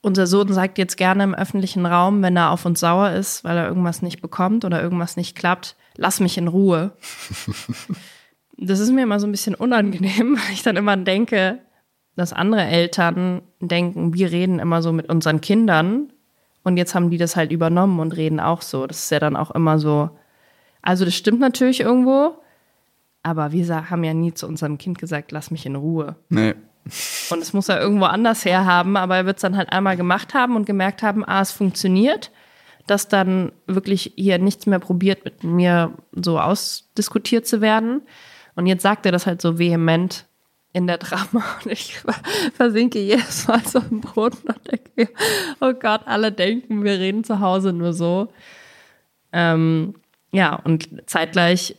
[0.00, 3.56] Unser Sohn sagt jetzt gerne im öffentlichen Raum, wenn er auf uns sauer ist, weil
[3.58, 6.92] er irgendwas nicht bekommt oder irgendwas nicht klappt, lass mich in Ruhe.
[8.56, 11.58] das ist mir immer so ein bisschen unangenehm, weil ich dann immer denke,
[12.16, 16.12] dass andere Eltern denken, wir reden immer so mit unseren Kindern
[16.62, 18.86] und jetzt haben die das halt übernommen und reden auch so.
[18.86, 20.10] Das ist ja dann auch immer so.
[20.82, 22.36] Also das stimmt natürlich irgendwo,
[23.22, 26.16] aber wir haben ja nie zu unserem Kind gesagt, lass mich in Ruhe.
[26.28, 26.54] Nee.
[27.30, 30.34] Und es muss er irgendwo anders herhaben, aber er wird es dann halt einmal gemacht
[30.34, 32.30] haben und gemerkt haben, ah, es funktioniert,
[32.86, 38.02] dass dann wirklich hier nichts mehr probiert, mit mir so ausdiskutiert zu werden.
[38.54, 40.26] Und jetzt sagt er das halt so vehement
[40.72, 42.00] in der Drama und ich
[42.54, 45.08] versinke jedes Mal so im Boden und denke mir,
[45.60, 48.28] oh Gott, alle denken, wir reden zu Hause nur so.
[49.32, 49.94] Ähm,
[50.32, 51.76] ja, und zeitgleich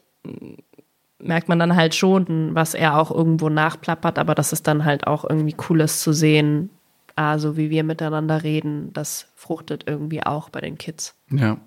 [1.19, 5.07] merkt man dann halt schon, was er auch irgendwo nachplappert, aber das ist dann halt
[5.07, 6.69] auch irgendwie cool ist zu sehen,
[7.15, 11.15] ah, so wie wir miteinander reden, das fruchtet irgendwie auch bei den Kids.
[11.29, 11.57] Ja.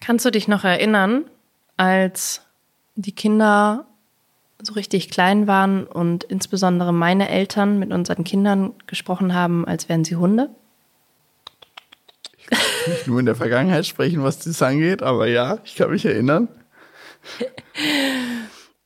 [0.00, 1.24] Kannst du dich noch erinnern,
[1.76, 2.42] als
[2.96, 3.86] die Kinder
[4.62, 10.04] so richtig klein waren und insbesondere meine Eltern mit unseren Kindern gesprochen haben, als wären
[10.04, 10.50] sie Hunde?
[12.86, 16.48] Nicht nur in der Vergangenheit sprechen, was das angeht, aber ja, ich kann mich erinnern.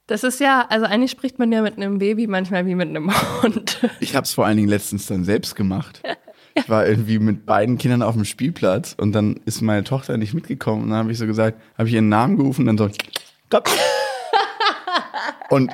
[0.07, 3.11] Das ist ja, also eigentlich spricht man ja mit einem Baby manchmal wie mit einem
[3.43, 3.79] Hund.
[4.01, 6.03] Ich habe es vor allen Dingen letztens dann selbst gemacht.
[6.55, 10.33] Ich war irgendwie mit beiden Kindern auf dem Spielplatz und dann ist meine Tochter nicht
[10.33, 12.97] mitgekommen und dann habe ich so gesagt, habe ich ihren Namen gerufen und dann so
[13.51, 13.63] komm.
[15.49, 15.73] Und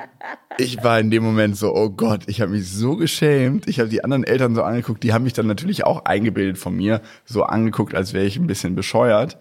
[0.59, 3.67] ich war in dem Moment so, oh Gott, ich habe mich so geschämt.
[3.69, 6.75] Ich habe die anderen Eltern so angeguckt, die haben mich dann natürlich auch eingebildet von
[6.77, 9.39] mir, so angeguckt, als wäre ich ein bisschen bescheuert.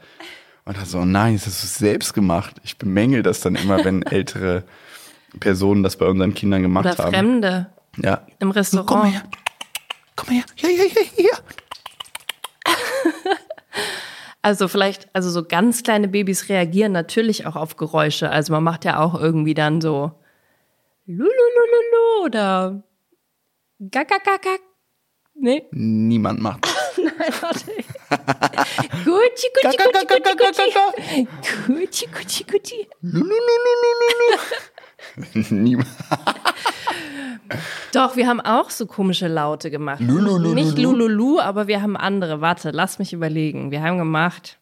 [0.64, 2.56] Und dann so, oh nein, das hast du selbst gemacht.
[2.64, 4.64] Ich bemängel das dann immer, wenn ältere
[5.40, 7.14] Personen das bei unseren Kindern gemacht Oder haben.
[7.14, 7.68] Fremde
[7.98, 8.22] Ja.
[8.40, 9.14] im Komm Restaurant.
[9.14, 9.24] her.
[10.16, 10.44] Komm her.
[10.58, 11.38] Ja, ja, ja, ja.
[14.44, 18.32] Also vielleicht, also so ganz kleine Babys reagieren natürlich auch auf Geräusche.
[18.32, 20.14] Also man macht ja auch irgendwie dann so
[21.06, 22.84] Lululululu oder
[23.80, 24.60] Gagagagag.
[25.34, 26.92] Nee, Niemand macht das.
[29.06, 31.28] Gucci, Gucci, Gucci, Gucci, Gucci.
[31.68, 32.88] Gucci, Gucci, Gucci.
[35.54, 35.88] Niemand.
[37.94, 40.00] Doch, wir haben auch so komische Laute gemacht.
[40.02, 40.54] Lulululu.
[40.54, 42.42] Nicht Lululu, aber wir haben andere.
[42.42, 43.72] Warte, lass mich überlegen.
[43.72, 44.60] Wir haben gemacht.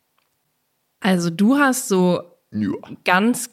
[1.02, 2.22] Also du hast so
[2.52, 2.72] Ja.
[3.06, 3.50] ganz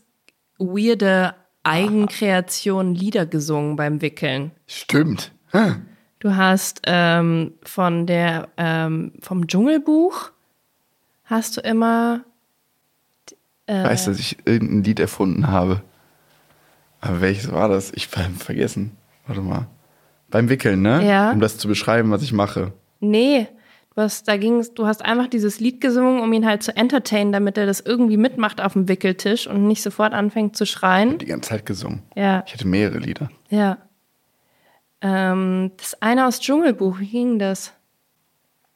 [0.58, 1.34] weirde
[1.66, 4.52] Eigenkreation Lieder gesungen beim Wickeln.
[4.66, 5.32] Stimmt.
[5.52, 5.76] Hä?
[6.20, 10.30] Du hast ähm, von der ähm, vom Dschungelbuch
[11.24, 12.24] hast du immer
[13.66, 15.82] Ich weiß, dass ich irgendein Lied erfunden habe.
[17.00, 17.92] Aber welches war das?
[17.94, 18.96] Ich habe vergessen.
[19.26, 19.66] Warte mal.
[20.30, 21.06] Beim Wickeln, ne?
[21.06, 21.32] Ja.
[21.32, 22.72] Um das zu beschreiben, was ich mache.
[23.00, 23.48] nee,
[23.96, 27.32] du hast da ging's, du hast einfach dieses Lied gesungen, um ihn halt zu entertainen,
[27.32, 31.18] damit er das irgendwie mitmacht auf dem Wickeltisch und nicht sofort anfängt zu schreien.
[31.18, 32.02] Die ganze Zeit gesungen.
[32.14, 33.28] Ja, Ich hatte mehrere Lieder.
[33.48, 33.78] ja.
[35.02, 37.72] Ähm, das eine aus Dschungelbuch, wie ging das?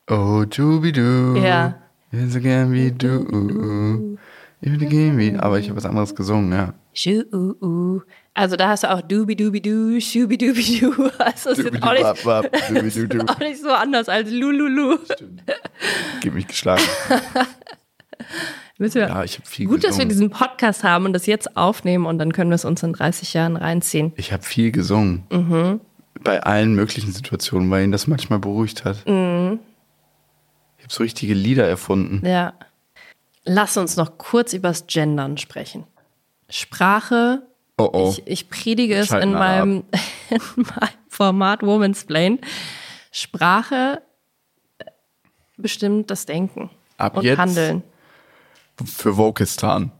[0.08, 1.36] Oh, Jubidu.
[1.36, 1.76] Ja.
[2.12, 4.18] So gern wie du.
[4.60, 5.34] Ich würde gehen wie.
[5.38, 6.74] Aber ich habe was anderes gesungen, ja.
[6.92, 8.00] Schu
[8.34, 11.10] Also da hast du auch dubi dubi du, schubi dubi du.
[11.18, 12.04] Also das ist auch nicht,
[13.30, 14.98] auch so anders als Lululu.
[16.20, 16.82] Gib mich geschlagen.
[18.78, 20.08] Müssen wir- Ja, ich viel Gut, dass wir gesungen.
[20.08, 23.34] diesen Podcast haben und das jetzt aufnehmen und dann können wir es uns in 30
[23.34, 24.12] Jahren reinziehen.
[24.16, 25.24] Ich habe viel gesungen.
[25.30, 25.80] Mhm.
[26.22, 29.06] Bei allen möglichen Situationen, weil ihn das manchmal beruhigt hat.
[29.06, 29.58] Mhm.
[30.78, 32.26] Ich habe so richtige Lieder erfunden.
[32.26, 32.54] Ja.
[33.44, 35.84] Lass uns noch kurz übers Gendern sprechen.
[36.50, 37.42] Sprache,
[37.80, 38.10] Oh oh.
[38.10, 39.84] ich, ich predige es in meinem,
[40.30, 42.38] in meinem Format Woman's Plain.
[43.10, 44.02] Sprache
[45.56, 47.82] bestimmt das Denken Ab und jetzt Handeln.
[48.84, 49.92] für Wokistan.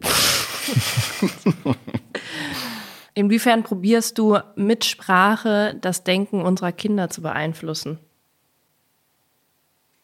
[3.14, 7.98] Inwiefern probierst du mit Sprache das Denken unserer Kinder zu beeinflussen?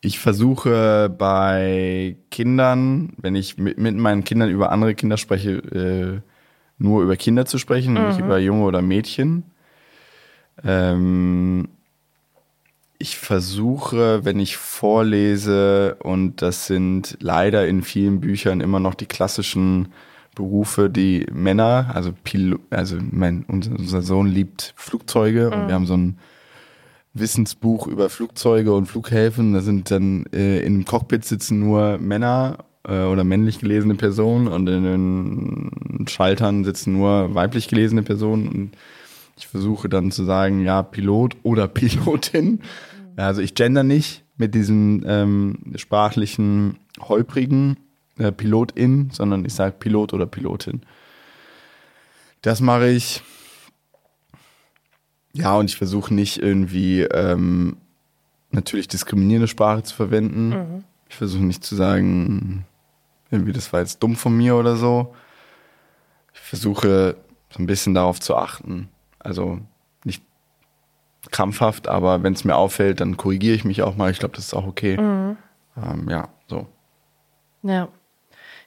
[0.00, 6.35] Ich versuche bei Kindern, wenn ich mit, mit meinen Kindern über andere Kinder spreche, äh,
[6.78, 9.44] nur über Kinder zu sprechen, und nicht über Junge oder Mädchen.
[10.64, 11.68] Ähm,
[12.98, 19.06] ich versuche, wenn ich vorlese, und das sind leider in vielen Büchern immer noch die
[19.06, 19.88] klassischen
[20.34, 25.86] Berufe, die Männer, also Pil also mein, unser, unser Sohn liebt Flugzeuge und wir haben
[25.86, 26.18] so ein
[27.14, 29.54] Wissensbuch über Flugzeuge und Flughäfen.
[29.54, 34.68] Da sind dann äh, im Cockpit sitzen nur Männer äh, oder männlich gelesene Personen und
[34.68, 38.48] in den Schaltern sitzen nur weiblich gelesene Personen.
[38.48, 38.70] Und
[39.36, 42.60] ich versuche dann zu sagen, ja, Pilot oder Pilotin.
[43.16, 47.78] Also ich gender nicht mit diesem ähm, sprachlichen holprigen
[48.18, 50.82] äh, Pilotin, sondern ich sage Pilot oder Pilotin.
[52.42, 53.22] Das mache ich.
[55.32, 57.76] Ja, und ich versuche nicht irgendwie ähm,
[58.50, 60.48] natürlich diskriminierende Sprache zu verwenden.
[60.48, 60.84] Mhm.
[61.08, 62.64] Ich versuche nicht zu sagen,
[63.30, 65.14] irgendwie das war jetzt dumm von mir oder so.
[66.34, 67.16] Ich versuche
[67.50, 68.88] so ein bisschen darauf zu achten.
[69.18, 69.60] Also
[70.04, 70.22] nicht
[71.30, 74.10] krampfhaft, aber wenn es mir auffällt, dann korrigiere ich mich auch mal.
[74.10, 74.94] Ich glaube, das ist auch okay.
[74.94, 76.66] Ähm, ja, so.
[77.62, 77.88] Ja.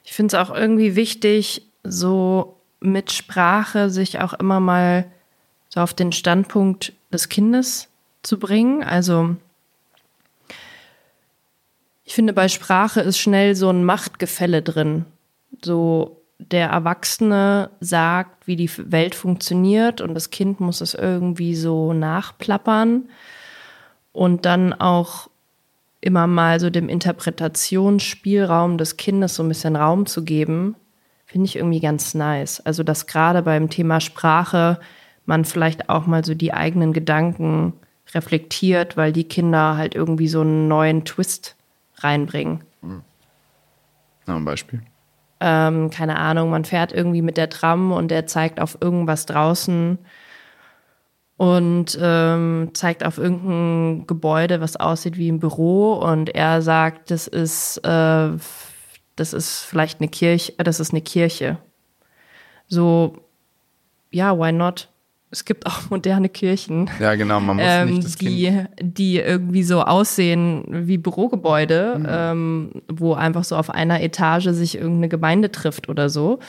[0.04, 5.10] Ich finde es auch irgendwie wichtig, so mit Sprache sich auch immer mal
[5.68, 7.88] so auf den Standpunkt des Kindes
[8.22, 8.82] zu bringen.
[8.82, 9.36] Also
[12.10, 15.04] ich finde, bei Sprache ist schnell so ein Machtgefälle drin.
[15.64, 21.92] So der Erwachsene sagt, wie die Welt funktioniert und das Kind muss es irgendwie so
[21.92, 23.04] nachplappern
[24.10, 25.30] und dann auch
[26.00, 30.74] immer mal so dem Interpretationsspielraum des Kindes so ein bisschen Raum zu geben,
[31.26, 32.58] finde ich irgendwie ganz nice.
[32.58, 34.80] Also, dass gerade beim Thema Sprache
[35.26, 37.74] man vielleicht auch mal so die eigenen Gedanken
[38.12, 41.54] reflektiert, weil die Kinder halt irgendwie so einen neuen Twist
[42.02, 42.64] reinbringen.
[44.26, 44.82] Ja, ein Beispiel.
[45.40, 49.98] Ähm, keine Ahnung, man fährt irgendwie mit der Tram und der zeigt auf irgendwas draußen
[51.38, 57.26] und ähm, zeigt auf irgendein Gebäude, was aussieht wie ein Büro und er sagt, das
[57.26, 58.30] ist, äh,
[59.16, 61.56] das ist vielleicht eine Kirche, das ist eine Kirche.
[62.68, 63.16] So,
[64.10, 64.89] ja, why not?
[65.32, 68.30] Es gibt auch moderne Kirchen, Ja, genau, man muss ähm, nicht das Kind.
[68.30, 74.76] die, die irgendwie so aussehen wie Bürogebäude, ähm, wo einfach so auf einer Etage sich
[74.76, 76.40] irgendeine Gemeinde trifft oder so.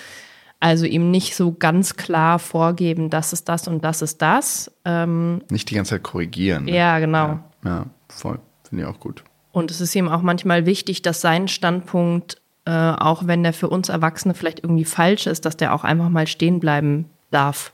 [0.60, 4.72] Also ihm nicht so ganz klar vorgeben, das ist das und das ist das.
[4.86, 6.66] Ähm, Nicht die ganze Zeit korrigieren.
[6.66, 6.76] ne?
[6.76, 7.40] ja, genau.
[7.64, 8.40] Ja, voll.
[8.68, 9.24] Finde ich auch gut.
[9.52, 13.70] Und es ist ihm auch manchmal wichtig, dass sein Standpunkt, äh, auch wenn der für
[13.70, 17.74] uns Erwachsene vielleicht irgendwie falsch ist, dass der auch einfach mal stehen bleiben darf.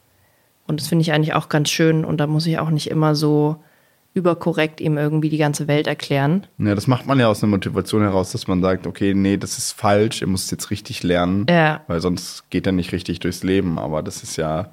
[0.68, 2.04] Und das finde ich eigentlich auch ganz schön.
[2.06, 3.58] Und da muss ich auch nicht immer so
[4.14, 6.48] überkorrekt ihm irgendwie die ganze Welt erklären.
[6.58, 9.58] Ja, das macht man ja aus einer Motivation heraus, dass man sagt, okay, nee, das
[9.60, 11.82] ist falsch, ihr müsst jetzt richtig lernen, Ja.
[11.88, 13.78] weil sonst geht er nicht richtig durchs Leben.
[13.78, 14.72] Aber das ist ja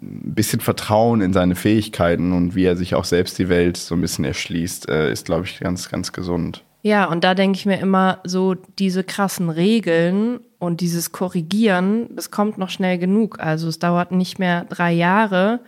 [0.00, 3.94] ein bisschen Vertrauen in seine Fähigkeiten und wie er sich auch selbst die Welt so
[3.94, 6.63] ein bisschen erschließt, äh, ist, glaube ich, ganz, ganz gesund.
[6.86, 12.30] Ja, und da denke ich mir immer, so diese krassen Regeln und dieses Korrigieren, das
[12.30, 13.40] kommt noch schnell genug.
[13.40, 15.60] Also es dauert nicht mehr drei Jahre,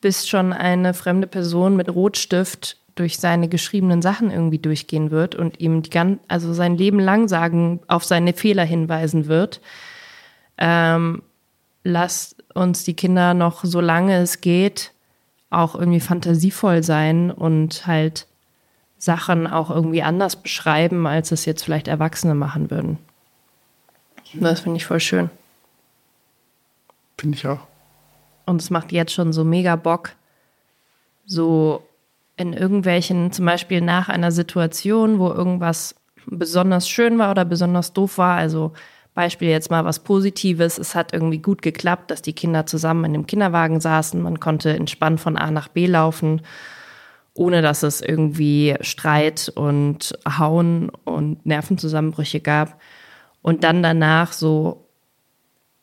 [0.00, 5.60] bis schon eine fremde Person mit Rotstift durch seine geschriebenen Sachen irgendwie durchgehen wird und
[5.60, 9.60] ihm die gan also sein Leben lang sagen, auf seine Fehler hinweisen wird.
[10.56, 11.22] Ähm,
[11.84, 14.92] lasst uns die Kinder noch, solange es geht,
[15.50, 18.26] auch irgendwie fantasievoll sein und halt
[19.06, 22.98] Sachen auch irgendwie anders beschreiben, als es jetzt vielleicht Erwachsene machen würden.
[24.34, 25.30] Das finde ich voll schön.
[27.16, 27.60] Finde ich auch.
[28.44, 30.10] Und es macht jetzt schon so mega Bock,
[31.24, 31.82] so
[32.36, 35.94] in irgendwelchen, zum Beispiel nach einer Situation, wo irgendwas
[36.26, 38.72] besonders schön war oder besonders doof war, also
[39.14, 43.12] Beispiel jetzt mal was Positives, es hat irgendwie gut geklappt, dass die Kinder zusammen in
[43.14, 46.42] dem Kinderwagen saßen, man konnte entspannt von A nach B laufen,
[47.36, 52.80] ohne dass es irgendwie Streit und Hauen und Nervenzusammenbrüche gab.
[53.42, 54.88] Und dann danach so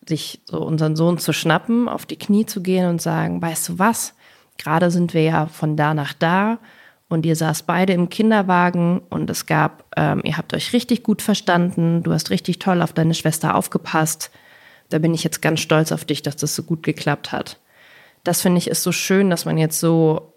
[0.07, 3.79] sich so unseren Sohn zu schnappen, auf die Knie zu gehen und sagen, weißt du
[3.79, 4.13] was,
[4.57, 6.59] gerade sind wir ja von da nach da
[7.07, 11.21] und ihr saßt beide im Kinderwagen und es gab, ähm, ihr habt euch richtig gut
[11.21, 14.31] verstanden, du hast richtig toll auf deine Schwester aufgepasst.
[14.89, 17.59] Da bin ich jetzt ganz stolz auf dich, dass das so gut geklappt hat.
[18.23, 20.32] Das finde ich ist so schön, dass man jetzt so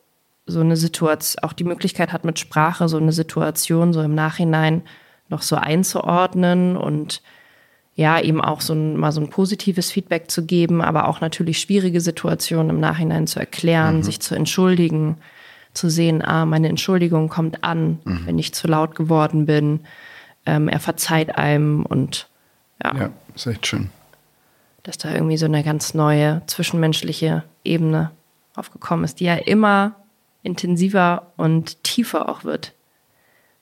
[0.46, 4.82] so eine Situation, auch die Möglichkeit hat mit Sprache so eine Situation so im Nachhinein
[5.28, 7.20] noch so einzuordnen und
[7.96, 11.58] ja, eben auch so ein, mal so ein positives Feedback zu geben, aber auch natürlich
[11.58, 15.16] schwierige Situationen im Nachhinein zu erklären, sich zu entschuldigen,
[15.72, 19.80] zu sehen, ah, meine Entschuldigung kommt an, wenn ich zu laut geworden bin.
[20.44, 22.28] Ähm, er verzeiht einem und
[22.84, 23.90] ja, Ja, ist echt schön.
[24.84, 28.10] dass da irgendwie so eine ganz neue zwischenmenschliche Ebene
[28.54, 29.96] aufgekommen ist, die ja immer
[30.46, 32.72] intensiver und tiefer auch wird.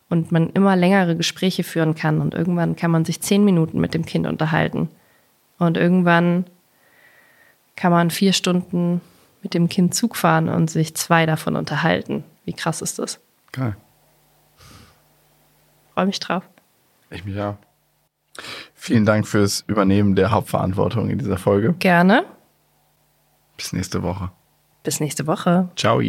[0.09, 2.21] Und man immer längere Gespräche führen kann.
[2.21, 4.89] Und irgendwann kann man sich zehn Minuten mit dem Kind unterhalten.
[5.59, 6.45] Und irgendwann
[7.75, 9.01] kann man vier Stunden
[9.43, 12.25] mit dem Kind Zug fahren und sich zwei davon unterhalten.
[12.45, 13.21] Wie krass ist das?
[13.53, 13.77] Geil.
[15.95, 16.43] Freue mich drauf.
[17.11, 17.57] Ich mich auch.
[18.75, 21.75] Vielen Dank fürs Übernehmen der Hauptverantwortung in dieser Folge.
[21.79, 22.25] Gerne.
[23.57, 24.31] Bis nächste Woche.
[24.83, 25.69] Bis nächste Woche.
[25.77, 26.01] Ciao.